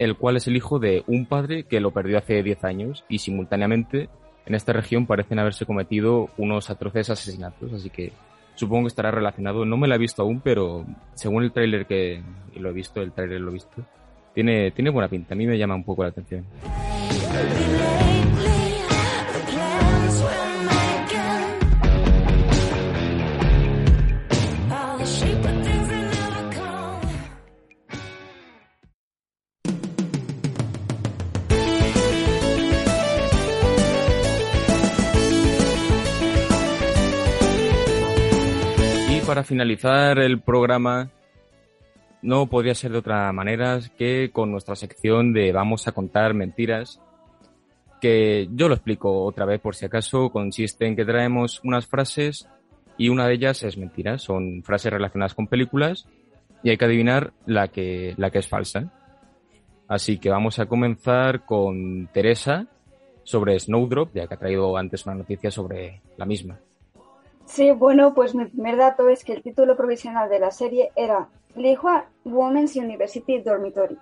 el 0.00 0.16
cual 0.16 0.38
es 0.38 0.48
el 0.48 0.56
hijo 0.56 0.78
de 0.78 1.04
un 1.06 1.26
padre 1.26 1.64
que 1.64 1.78
lo 1.78 1.90
perdió 1.90 2.16
hace 2.16 2.42
10 2.42 2.64
años 2.64 3.04
y 3.08 3.18
simultáneamente 3.18 4.08
en 4.46 4.54
esta 4.54 4.72
región 4.72 5.06
parecen 5.06 5.38
haberse 5.38 5.66
cometido 5.66 6.30
unos 6.38 6.70
atroces 6.70 7.10
asesinatos, 7.10 7.70
así 7.74 7.90
que 7.90 8.10
supongo 8.54 8.84
que 8.84 8.88
estará 8.88 9.10
relacionado. 9.10 9.66
No 9.66 9.76
me 9.76 9.86
la 9.86 9.96
he 9.96 9.98
visto 9.98 10.22
aún, 10.22 10.40
pero 10.40 10.86
según 11.12 11.44
el 11.44 11.52
tráiler 11.52 11.86
que 11.86 12.22
lo 12.56 12.70
he 12.70 12.72
visto, 12.72 13.02
el 13.02 13.12
tráiler 13.12 13.42
lo 13.42 13.50
he 13.50 13.54
visto, 13.54 13.84
tiene, 14.34 14.70
tiene 14.70 14.88
buena 14.88 15.08
pinta. 15.08 15.34
A 15.34 15.36
mí 15.36 15.46
me 15.46 15.58
llama 15.58 15.74
un 15.74 15.84
poco 15.84 16.02
la 16.02 16.08
atención. 16.08 16.46
Para 39.40 39.48
finalizar 39.48 40.18
el 40.18 40.42
programa, 40.42 41.08
no 42.20 42.46
podría 42.48 42.74
ser 42.74 42.92
de 42.92 42.98
otra 42.98 43.32
manera 43.32 43.80
que 43.96 44.30
con 44.30 44.50
nuestra 44.50 44.76
sección 44.76 45.32
de 45.32 45.50
Vamos 45.50 45.88
a 45.88 45.92
contar 45.92 46.34
mentiras, 46.34 47.00
que 48.02 48.50
yo 48.52 48.68
lo 48.68 48.74
explico 48.74 49.24
otra 49.24 49.46
vez 49.46 49.58
por 49.58 49.74
si 49.74 49.86
acaso, 49.86 50.28
consiste 50.28 50.86
en 50.86 50.94
que 50.94 51.06
traemos 51.06 51.62
unas 51.64 51.86
frases 51.86 52.50
y 52.98 53.08
una 53.08 53.26
de 53.26 53.32
ellas 53.32 53.62
es 53.62 53.78
mentira, 53.78 54.18
son 54.18 54.62
frases 54.62 54.92
relacionadas 54.92 55.34
con 55.34 55.46
películas 55.46 56.06
y 56.62 56.68
hay 56.68 56.76
que 56.76 56.84
adivinar 56.84 57.32
la 57.46 57.68
que, 57.68 58.12
la 58.18 58.30
que 58.30 58.40
es 58.40 58.46
falsa. 58.46 58.92
Así 59.88 60.18
que 60.18 60.28
vamos 60.28 60.58
a 60.58 60.66
comenzar 60.66 61.46
con 61.46 62.08
Teresa 62.12 62.66
sobre 63.22 63.58
Snowdrop, 63.58 64.14
ya 64.14 64.26
que 64.26 64.34
ha 64.34 64.38
traído 64.38 64.76
antes 64.76 65.06
una 65.06 65.14
noticia 65.14 65.50
sobre 65.50 66.02
la 66.18 66.26
misma. 66.26 66.58
Sí, 67.52 67.70
bueno, 67.72 68.14
pues 68.14 68.34
mi 68.34 68.44
primer 68.46 68.76
dato 68.76 69.08
es 69.08 69.24
que 69.24 69.32
el 69.32 69.42
título 69.42 69.76
provisional 69.76 70.28
de 70.30 70.38
la 70.38 70.50
serie 70.52 70.90
era 70.94 71.28
Lihua 71.56 72.06
Women's 72.24 72.76
University 72.76 73.38
Dormitory. 73.40 73.98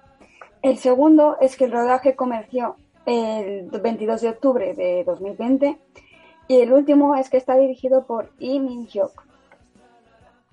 El 0.63 0.77
segundo 0.77 1.37
es 1.41 1.57
que 1.57 1.65
el 1.65 1.73
rodaje 1.73 2.15
comenzó 2.15 2.77
el 3.07 3.71
22 3.71 4.21
de 4.21 4.29
octubre 4.29 4.75
de 4.75 5.03
2020 5.05 5.79
y 6.49 6.57
el 6.61 6.73
último 6.73 7.15
es 7.17 7.31
que 7.31 7.39
está 7.39 7.57
dirigido 7.57 8.07
por 8.07 8.31
Lee 8.39 8.61
Min-hyuk. 8.61 9.25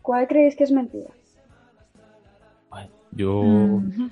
¿Cuál 0.01 0.27
creéis 0.27 0.55
que 0.55 0.63
es 0.63 0.71
mentira? 0.71 1.09
Yo, 3.11 3.41
Mm, 3.43 4.09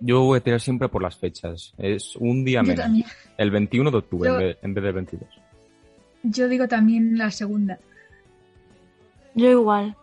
yo 0.00 0.22
voy 0.22 0.38
a 0.38 0.40
tirar 0.40 0.60
siempre 0.60 0.88
por 0.88 1.02
las 1.02 1.16
fechas. 1.16 1.74
Es 1.76 2.14
un 2.14 2.44
día 2.44 2.60
yo 2.60 2.68
menos. 2.68 2.84
también. 2.84 3.06
El 3.36 3.50
21 3.50 3.90
de 3.90 3.96
octubre 3.96 4.28
Yo- 4.30 4.34
en, 4.36 4.40
vez, 4.46 4.58
en 4.62 4.74
vez 4.74 4.84
del 4.84 4.92
22. 4.92 5.28
Yo 6.22 6.48
digo 6.48 6.68
también 6.68 7.18
la 7.18 7.32
segunda. 7.32 7.78
Yo 9.34 9.50
igual. 9.50 9.96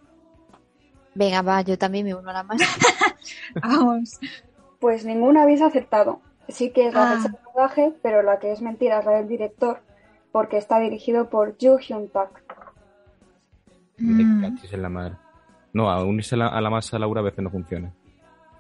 Venga, 1.14 1.42
va, 1.42 1.62
yo 1.62 1.78
también 1.78 2.06
me 2.06 2.16
uno 2.16 2.30
a 2.30 2.34
la 2.34 2.44
más. 2.44 2.62
Vamos. 3.62 4.20
Pues 4.80 5.06
ninguna 5.06 5.44
habéis 5.44 5.62
acertado. 5.62 6.22
Sí 6.48 6.72
que 6.72 6.88
es 6.88 6.94
la 6.94 7.12
Ah. 7.12 7.16
fecha 7.18 7.30
de 7.30 7.38
rodaje, 7.54 7.94
pero 8.02 8.22
la 8.24 8.40
que 8.40 8.52
es 8.52 8.62
mentira 8.62 9.00
es 9.00 9.06
la 9.06 9.12
del 9.14 9.28
director, 9.28 9.82
porque 10.32 10.58
está 10.58 10.80
dirigido 10.80 11.30
por 11.30 11.56
Joo 11.62 11.78
Hyun 11.80 12.10
Tak. 12.10 12.44
Me 13.98 14.24
Mm, 14.24 14.42
cachis 14.42 14.74
en 14.74 14.82
la 14.82 14.90
madre. 14.90 15.16
No, 15.74 15.90
a 15.90 16.04
unirse 16.04 16.36
a 16.36 16.40
la, 16.40 16.48
a 16.48 16.60
la 16.60 16.70
masa 16.70 16.98
Laura 17.00 17.22
a 17.22 17.24
veces 17.26 17.44
no 17.44 17.50
funciona. 17.52 17.92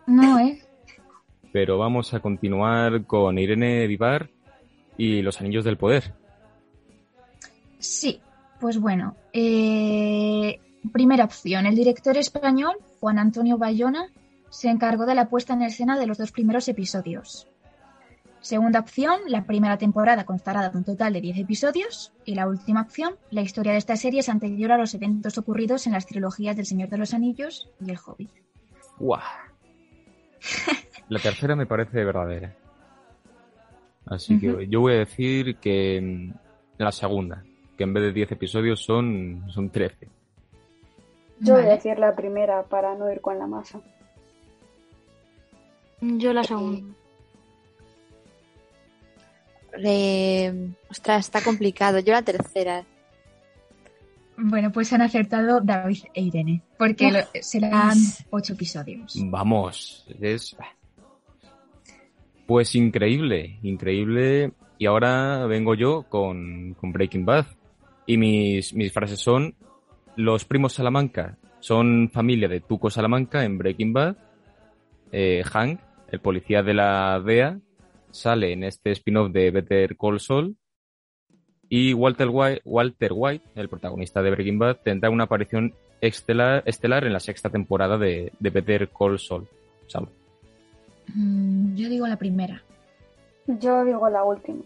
no, 0.07 0.39
¿eh? 0.39 0.61
Pero 1.51 1.77
vamos 1.77 2.13
a 2.13 2.19
continuar 2.21 3.05
con 3.05 3.37
Irene 3.37 3.85
Vivar 3.87 4.29
y 4.97 5.21
los 5.21 5.41
Anillos 5.41 5.65
del 5.65 5.77
Poder. 5.77 6.13
Sí, 7.79 8.21
pues 8.61 8.79
bueno. 8.79 9.15
eh, 9.33 10.59
primera 10.93 11.25
opción. 11.25 11.65
El 11.65 11.75
director 11.75 12.15
español, 12.17 12.75
Juan 12.99 13.19
Antonio 13.19 13.57
Bayona, 13.57 14.07
se 14.49 14.69
encargó 14.69 15.05
de 15.05 15.15
la 15.15 15.27
puesta 15.29 15.53
en 15.53 15.63
escena 15.63 15.97
de 15.99 16.07
los 16.07 16.17
dos 16.17 16.31
primeros 16.31 16.67
episodios. 16.67 17.47
Segunda 18.41 18.79
opción, 18.79 19.19
la 19.27 19.45
primera 19.45 19.77
temporada 19.77 20.25
constará 20.25 20.67
de 20.69 20.77
un 20.77 20.83
total 20.83 21.13
de 21.13 21.21
10 21.21 21.39
episodios. 21.39 22.11
Y 22.25 22.35
la 22.35 22.47
última 22.47 22.81
opción, 22.81 23.15
la 23.29 23.41
historia 23.41 23.73
de 23.73 23.77
esta 23.77 23.95
serie 23.95 24.21
es 24.21 24.29
anterior 24.29 24.71
a 24.71 24.77
los 24.77 24.93
eventos 24.95 25.37
ocurridos 25.37 25.85
en 25.85 25.93
las 25.93 26.07
trilogías 26.07 26.55
del 26.55 26.65
Señor 26.65 26.89
de 26.89 26.97
los 26.97 27.13
Anillos 27.13 27.69
y 27.79 27.91
El 27.91 27.99
Hobbit. 28.03 28.31
¡Guau! 28.97 29.21
La 31.09 31.19
tercera 31.19 31.55
me 31.55 31.67
parece 31.67 32.03
verdadera. 32.03 32.55
Así 34.07 34.39
que 34.39 34.67
yo 34.67 34.81
voy 34.81 34.93
a 34.93 34.99
decir 34.99 35.57
que 35.57 36.01
mm, 36.01 36.81
la 36.81 36.91
segunda, 36.91 37.43
que 37.81 37.85
en 37.85 37.93
vez 37.95 38.03
de 38.03 38.13
10 38.13 38.33
episodios 38.33 38.79
son, 38.83 39.43
son 39.49 39.71
13. 39.71 40.07
Yo 41.39 41.55
voy 41.55 41.63
a 41.63 41.69
decir 41.69 41.97
la 41.97 42.15
primera 42.15 42.61
para 42.61 42.93
no 42.93 43.11
ir 43.11 43.21
con 43.21 43.39
la 43.39 43.47
masa. 43.47 43.81
Yo 45.99 46.31
la 46.31 46.43
segunda. 46.43 46.93
Eh, 49.83 50.69
ostras, 50.91 51.25
está 51.25 51.41
complicado. 51.41 51.97
Yo 51.99 52.13
la 52.13 52.21
tercera. 52.21 52.85
Bueno, 54.37 54.71
pues 54.71 54.93
han 54.93 55.01
acertado 55.01 55.59
David 55.61 56.03
e 56.13 56.21
Irene, 56.21 56.61
porque 56.77 57.07
Uf. 57.07 57.13
lo- 57.13 57.41
serán 57.41 57.97
ocho 58.29 58.53
episodios. 58.53 59.15
Vamos, 59.25 60.05
es... 60.19 60.55
Pues 62.45 62.75
increíble, 62.75 63.57
increíble. 63.63 64.51
Y 64.77 64.85
ahora 64.87 65.45
vengo 65.47 65.73
yo 65.73 66.03
con, 66.09 66.75
con 66.75 66.91
Breaking 66.91 67.25
Bad. 67.25 67.45
Y 68.05 68.17
mis, 68.17 68.73
mis 68.73 68.91
frases 68.91 69.19
son, 69.19 69.55
los 70.15 70.45
primos 70.45 70.73
Salamanca 70.73 71.37
son 71.59 72.09
familia 72.09 72.47
de 72.47 72.59
Tuco 72.59 72.89
Salamanca 72.89 73.43
en 73.45 73.57
Breaking 73.57 73.93
Bad. 73.93 74.17
Eh, 75.11 75.43
Hank, 75.45 75.79
el 76.09 76.19
policía 76.19 76.63
de 76.63 76.73
la 76.73 77.19
DEA, 77.19 77.59
sale 78.09 78.51
en 78.53 78.63
este 78.63 78.91
spin-off 78.91 79.31
de 79.31 79.51
Better 79.51 79.95
Call 79.95 80.19
Saul. 80.19 80.55
Y 81.69 81.93
Walter 81.93 82.27
White, 82.29 82.61
Walter 82.65 83.11
White, 83.13 83.45
el 83.55 83.69
protagonista 83.69 84.21
de 84.21 84.31
Breaking 84.31 84.59
Bad, 84.59 84.77
tendrá 84.83 85.09
una 85.09 85.23
aparición 85.23 85.73
estelar, 86.01 86.63
estelar 86.65 87.05
en 87.05 87.13
la 87.13 87.19
sexta 87.19 87.49
temporada 87.49 87.97
de, 87.97 88.33
de 88.39 88.49
Better 88.49 88.89
Call 88.89 89.19
Saul. 89.19 89.47
Saul. 89.87 90.09
Mm, 91.13 91.75
yo 91.75 91.89
digo 91.89 92.07
la 92.07 92.17
primera. 92.17 92.61
Yo 93.47 93.85
digo 93.85 94.09
la 94.09 94.23
última. 94.23 94.63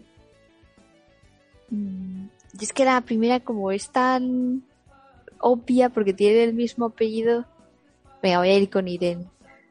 Mm, 1.70 2.26
Y 2.58 2.64
es 2.64 2.72
que 2.72 2.84
la 2.84 3.00
primera, 3.00 3.40
como 3.40 3.70
es 3.70 3.90
tan 3.90 4.62
obvia 5.40 5.90
porque 5.90 6.12
tiene 6.14 6.44
el 6.44 6.54
mismo 6.54 6.86
apellido, 6.86 7.44
venga, 8.22 8.38
voy 8.38 8.48
a 8.48 8.58
ir 8.58 8.70
con 8.70 8.88
Irene. 8.88 9.26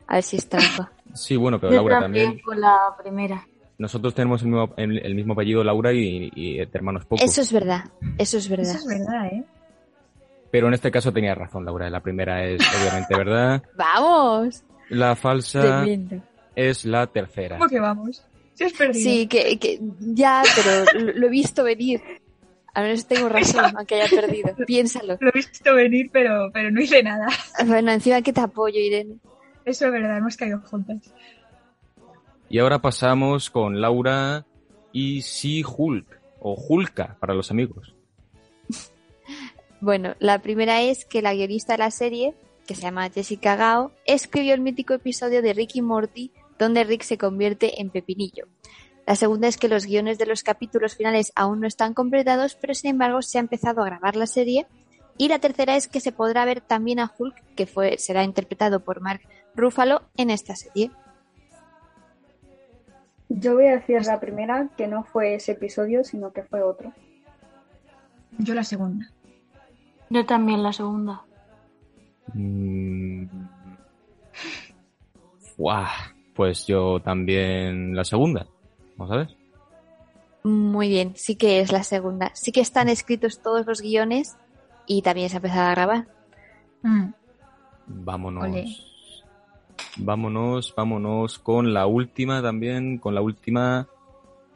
A 0.08 0.16
ver 0.16 0.24
si 0.24 0.38
es 0.38 0.48
trampa. 0.48 0.92
Sí, 1.14 1.38
bueno, 1.38 1.62
pero 1.62 1.72
Yo 1.72 1.78
Laura 1.78 2.02
también 2.02 2.40
con 2.40 2.60
la 2.60 2.78
primera. 3.02 3.48
Nosotros 3.78 4.14
tenemos 4.14 4.42
el 4.42 4.50
mismo, 4.50 4.74
el, 4.76 4.98
el 5.06 5.16
mismo 5.16 5.32
apellido 5.32 5.64
Laura 5.64 5.94
y, 5.94 6.30
y 6.36 6.58
de 6.58 6.70
hermanos 6.74 7.06
pocos. 7.06 7.24
Eso 7.24 7.40
es 7.40 7.54
verdad, 7.54 7.86
eso 8.18 8.38
es 8.38 8.50
verdad. 8.50 8.76
Eso 8.76 8.78
es 8.80 9.00
verdad, 9.00 9.26
¿eh? 9.28 9.44
Pero 10.52 10.68
en 10.68 10.74
este 10.74 10.92
caso 10.92 11.14
tenía 11.14 11.34
razón, 11.34 11.64
Laura. 11.64 11.90
La 11.90 12.02
primera 12.02 12.46
es 12.46 12.62
obviamente 12.62 13.16
verdad. 13.16 13.64
¡Vamos! 13.78 14.64
La 14.90 15.16
falsa 15.16 15.62
Tremendo. 15.84 16.22
es 16.54 16.84
la 16.84 17.08
tercera. 17.08 17.60
¿Cómo 17.60 17.70
que 17.70 17.80
vamos? 17.80 18.22
Si 18.56 18.66
has 18.66 18.74
perdido. 18.74 19.04
Sí, 19.10 19.28
que, 19.28 19.58
que 19.58 19.80
ya, 20.00 20.44
pero 20.54 21.00
lo, 21.06 21.14
lo 21.14 21.28
he 21.28 21.30
visto 21.30 21.64
venir. 21.64 22.02
Al 22.76 22.84
menos 22.84 23.08
tengo 23.08 23.30
razón, 23.30 23.66
aunque 23.78 23.96
haya 24.02 24.22
perdido. 24.22 24.54
Piénsalo. 24.68 25.18
Lo 25.20 25.30
he 25.30 25.32
visto 25.34 25.74
venir, 25.74 26.10
pero, 26.12 26.52
pero 26.54 26.70
no 26.70 26.82
hice 26.82 27.02
nada. 27.02 27.28
Bueno, 27.66 27.92
encima 27.92 28.22
que 28.22 28.34
te 28.34 28.42
apoyo, 28.42 28.80
Irene. 28.80 29.16
Eso 29.64 29.88
es 29.88 29.92
verdad, 29.92 30.18
hemos 30.18 30.38
caído 30.38 30.60
juntas. 30.60 31.12
Y 32.50 32.60
ahora 32.60 32.80
pasamos 32.80 33.50
con 33.50 33.82
Laura 33.82 34.46
y 34.92 35.24
sí 35.24 35.64
Hulk, 35.66 36.06
o 36.40 36.54
Hulka 36.54 37.18
para 37.20 37.34
los 37.34 37.50
amigos. 37.50 37.96
Bueno, 39.82 40.16
la 40.20 40.40
primera 40.40 40.82
es 40.82 41.06
que 41.06 41.22
la 41.22 41.34
guionista 41.34 41.74
de 41.74 41.80
la 41.80 41.92
serie, 41.92 42.36
que 42.68 42.76
se 42.76 42.84
llama 42.84 43.10
Jessica 43.10 43.56
Gao, 43.56 43.92
escribió 44.06 44.54
el 44.54 44.62
mítico 44.62 44.94
episodio 44.94 45.42
de 45.42 45.54
Rick 45.54 45.76
y 45.76 45.82
Morty 45.82 46.32
donde 46.58 46.84
Rick 46.84 47.04
se 47.04 47.18
convierte 47.18 47.82
en 47.82 47.90
Pepinillo. 47.90 48.48
La 49.06 49.16
segunda 49.16 49.48
es 49.48 49.58
que 49.58 49.68
los 49.68 49.86
guiones 49.86 50.18
de 50.18 50.26
los 50.26 50.44
capítulos 50.44 50.96
finales 50.96 51.32
aún 51.36 51.60
no 51.60 51.68
están 51.68 51.94
completados, 51.94 52.56
pero 52.56 52.74
sin 52.74 52.92
embargo 52.92 53.22
se 53.22 53.38
ha 53.38 53.42
empezado 53.42 53.82
a 53.82 53.86
grabar 53.86 54.16
la 54.16 54.26
serie. 54.26 54.66
Y 55.18 55.28
la 55.28 55.40
tercera 55.40 55.76
es 55.76 55.88
que 55.88 56.00
se 56.00 56.12
podrá 56.12 56.44
ver 56.44 56.62
también 56.62 57.00
a 57.00 57.12
Hulk, 57.18 57.36
que 57.56 57.68
fue, 57.68 57.98
será 57.98 58.24
interpretado 58.24 58.80
por 58.82 59.02
Mark 59.02 59.22
Ruffalo 59.56 60.02
en 60.18 60.30
esta 60.30 60.56
serie. 60.56 60.92
Yo 63.30 63.56
voy 63.56 63.68
a 63.68 63.78
decir 63.78 64.06
la 64.06 64.20
primera, 64.20 64.70
que 64.76 64.88
no 64.88 65.04
fue 65.04 65.36
ese 65.36 65.54
episodio, 65.54 66.04
sino 66.04 66.34
que 66.34 66.44
fue 66.44 66.62
otro. 66.62 66.92
Yo 68.38 68.54
la 68.54 68.64
segunda. 68.64 69.10
Yo 70.10 70.26
también 70.26 70.62
la 70.62 70.74
segunda. 70.74 71.24
Mm. 72.34 73.26
Pues 76.36 76.68
yo 76.68 77.00
también 77.00 77.96
la 77.96 78.04
segunda. 78.04 78.46
Vamos 78.98 79.14
a 79.14 79.18
ver. 79.18 79.28
Muy 80.44 80.90
bien, 80.90 81.14
sí 81.16 81.36
que 81.36 81.60
es 81.60 81.72
la 81.72 81.84
segunda. 81.84 82.32
Sí 82.34 82.52
que 82.52 82.62
están 82.62 82.88
escritos 82.88 83.42
todos 83.42 83.66
los 83.66 83.82
guiones 83.82 84.38
y 84.86 85.02
también 85.02 85.30
se 85.30 85.36
ha 85.36 85.40
empezado 85.40 85.68
a 85.68 85.72
grabar. 85.72 86.08
Mm. 86.84 87.14
Vámonos. 87.88 88.92
Vámonos, 89.98 90.74
vámonos 90.76 91.40
con 91.40 91.74
la 91.74 91.88
última 91.88 92.42
también, 92.42 92.98
con 92.98 93.16
la 93.16 93.22
última 93.22 93.88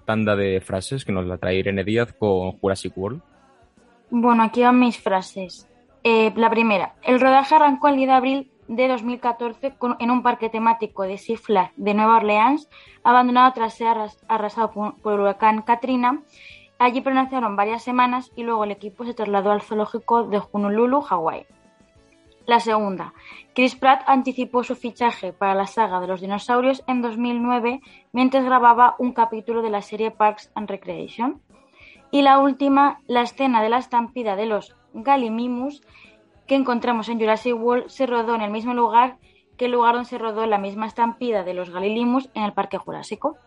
tanda 0.05 0.35
de 0.35 0.61
frases 0.61 1.05
que 1.05 1.11
nos 1.11 1.25
la 1.25 1.37
trae 1.37 1.59
Irene 1.59 1.83
Díaz 1.83 2.13
con 2.13 2.51
Jurassic 2.59 2.97
World. 2.97 3.21
Bueno, 4.09 4.43
aquí 4.43 4.61
van 4.61 4.79
mis 4.79 4.99
frases. 4.99 5.67
Eh, 6.03 6.33
la 6.35 6.49
primera, 6.49 6.95
el 7.03 7.19
rodaje 7.19 7.55
arrancó 7.55 7.89
el 7.89 7.97
10 7.97 8.07
de 8.07 8.13
abril 8.13 8.51
de 8.69 8.87
2014 8.87 9.75
con- 9.77 9.97
en 9.99 10.11
un 10.11 10.23
parque 10.23 10.49
temático 10.49 11.03
de 11.03 11.17
Six 11.17 11.41
Flags 11.41 11.73
de 11.75 11.93
Nueva 11.93 12.17
Orleans, 12.17 12.69
abandonado 13.03 13.51
tras 13.53 13.73
ser 13.73 13.87
arras- 13.87 14.23
arrasado 14.29 14.71
por, 14.71 14.95
por 15.01 15.13
el 15.13 15.19
huracán 15.19 15.63
Katrina. 15.63 16.21
Allí 16.77 17.01
permanecieron 17.01 17.57
varias 17.57 17.83
semanas 17.83 18.31
y 18.37 18.43
luego 18.43 18.63
el 18.63 18.71
equipo 18.71 19.03
se 19.03 19.13
trasladó 19.13 19.51
al 19.51 19.61
zoológico 19.61 20.23
de 20.23 20.41
Honolulu, 20.51 21.01
Hawái. 21.01 21.45
La 22.45 22.59
segunda, 22.59 23.13
Chris 23.53 23.75
Pratt 23.75 24.01
anticipó 24.07 24.63
su 24.63 24.75
fichaje 24.75 25.33
para 25.33 25.53
la 25.55 25.67
saga 25.67 25.99
de 25.99 26.07
los 26.07 26.21
dinosaurios 26.21 26.83
en 26.87 27.01
2009 27.01 27.81
mientras 28.13 28.43
grababa 28.45 28.95
un 28.97 29.11
capítulo 29.13 29.61
de 29.61 29.69
la 29.69 29.81
serie 29.81 30.09
Parks 30.11 30.51
and 30.55 30.69
Recreation. 30.69 31.41
Y 32.11 32.21
la 32.23 32.39
última, 32.39 33.01
la 33.07 33.21
escena 33.21 33.61
de 33.61 33.69
la 33.69 33.77
estampida 33.77 34.35
de 34.35 34.45
los 34.47 34.75
Gallimimus 34.93 35.81
que 36.49 36.55
encontramos 36.55 37.07
en 37.09 37.19
Jurassic 37.19 37.55
World 37.55 37.89
se 37.89 38.07
rodó 38.07 38.33
en 38.33 38.41
el 38.41 38.49
mismo 38.49 38.73
lugar 38.73 39.17
que 39.55 39.65
el 39.65 39.71
lugar 39.71 39.93
donde 39.93 40.09
se 40.09 40.17
rodó 40.17 40.45
la 40.47 40.57
misma 40.57 40.87
estampida 40.87 41.43
de 41.43 41.53
los 41.53 41.69
Gallimimus 41.69 42.29
en 42.33 42.43
el 42.43 42.53
Parque 42.53 42.77
Jurásico. 42.77 43.37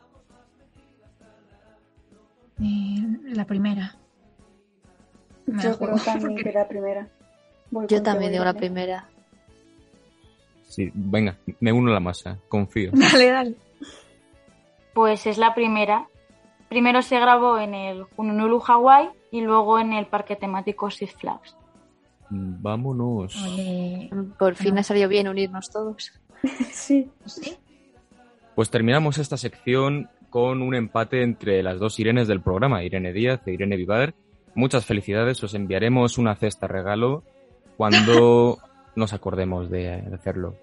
La 2.58 3.44
primera. 3.44 3.96
Me 5.46 5.62
Yo 5.62 5.76
creo 5.78 5.96
también 5.96 6.36
que 6.44 6.52
la 6.52 6.68
primera. 6.68 7.08
Voy 7.72 7.86
Yo 7.88 8.02
también 8.02 8.30
digo 8.30 8.44
la 8.44 8.54
primera. 8.54 9.08
Sí, 10.62 10.92
venga, 10.94 11.36
me 11.58 11.72
uno 11.72 11.90
a 11.90 11.94
la 11.94 12.00
masa, 12.00 12.38
confío. 12.48 12.92
Dale, 12.94 13.30
dale. 13.30 13.56
Pues 14.94 15.26
es 15.26 15.38
la 15.38 15.54
primera. 15.54 16.08
Primero 16.68 17.02
se 17.02 17.18
grabó 17.18 17.58
en 17.58 17.74
el 17.74 18.06
Honolulu, 18.16 18.60
Hawái 18.60 19.10
y 19.32 19.40
luego 19.40 19.78
en 19.80 19.92
el 19.92 20.06
parque 20.06 20.36
temático 20.36 20.88
Six 20.90 21.14
Flags. 21.14 21.56
Vámonos. 22.33 23.37
Ole. 23.45 24.11
Por 24.38 24.55
fin 24.55 24.75
No. 24.75 24.81
ha 24.81 24.83
salido 24.83 25.09
bien 25.09 25.29
unirnos 25.29 25.71
todos. 25.71 26.12
Sí, 26.73 27.09
¿Sí? 27.27 27.57
Pues 28.57 28.68
terminamos 28.68 29.18
esta 29.18 29.37
sección 29.37 30.11
con 30.29 30.61
un 30.61 30.75
empate 30.75 31.23
entre 31.23 31.62
las 31.62 31.79
dos 31.79 32.01
Irenes 32.01 32.27
del 32.27 32.40
programa, 32.40 32.83
Irene 32.83 33.12
Díaz 33.12 33.40
e 33.47 33.53
Irene 33.53 33.77
Vivar. 33.77 34.14
Muchas 34.55 34.85
felicidades, 34.85 35.42
os 35.45 35.55
enviaremos 35.55 36.18
una 36.18 36.35
cesta 36.35 36.66
regalo 36.66 37.23
cuando 37.77 38.59
nos 38.97 39.12
acordemos 39.12 39.71
de 39.71 40.03
de 40.03 40.14
hacerlo. 40.14 40.57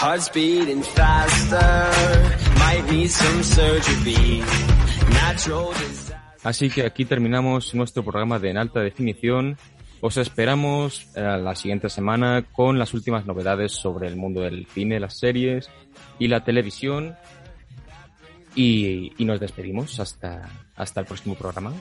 Heart's 0.00 0.30
beating 0.30 0.82
faster, 0.82 1.90
might 2.58 2.90
need 2.90 3.10
some 3.10 3.42
surgery. 3.42 4.42
Natural 5.10 5.74
desire. 5.74 6.20
Así 6.42 6.70
que 6.70 6.86
aquí 6.86 7.04
terminamos 7.04 7.74
nuestro 7.74 8.02
programa 8.02 8.38
de 8.38 8.48
en 8.48 8.56
alta 8.56 8.80
definición. 8.80 9.58
Os 10.00 10.16
esperamos 10.16 11.06
eh, 11.14 11.20
la 11.20 11.54
siguiente 11.54 11.90
semana 11.90 12.46
con 12.50 12.78
las 12.78 12.94
últimas 12.94 13.26
novedades 13.26 13.72
sobre 13.72 14.08
el 14.08 14.16
mundo 14.16 14.40
del 14.40 14.66
cine, 14.68 14.98
las 15.00 15.18
series 15.18 15.68
y 16.18 16.28
la 16.28 16.44
televisión. 16.44 17.14
Y, 18.54 19.12
y 19.18 19.26
nos 19.26 19.38
despedimos 19.38 20.00
hasta, 20.00 20.48
hasta 20.76 21.00
el 21.00 21.06
próximo 21.06 21.34
programa. 21.34 21.74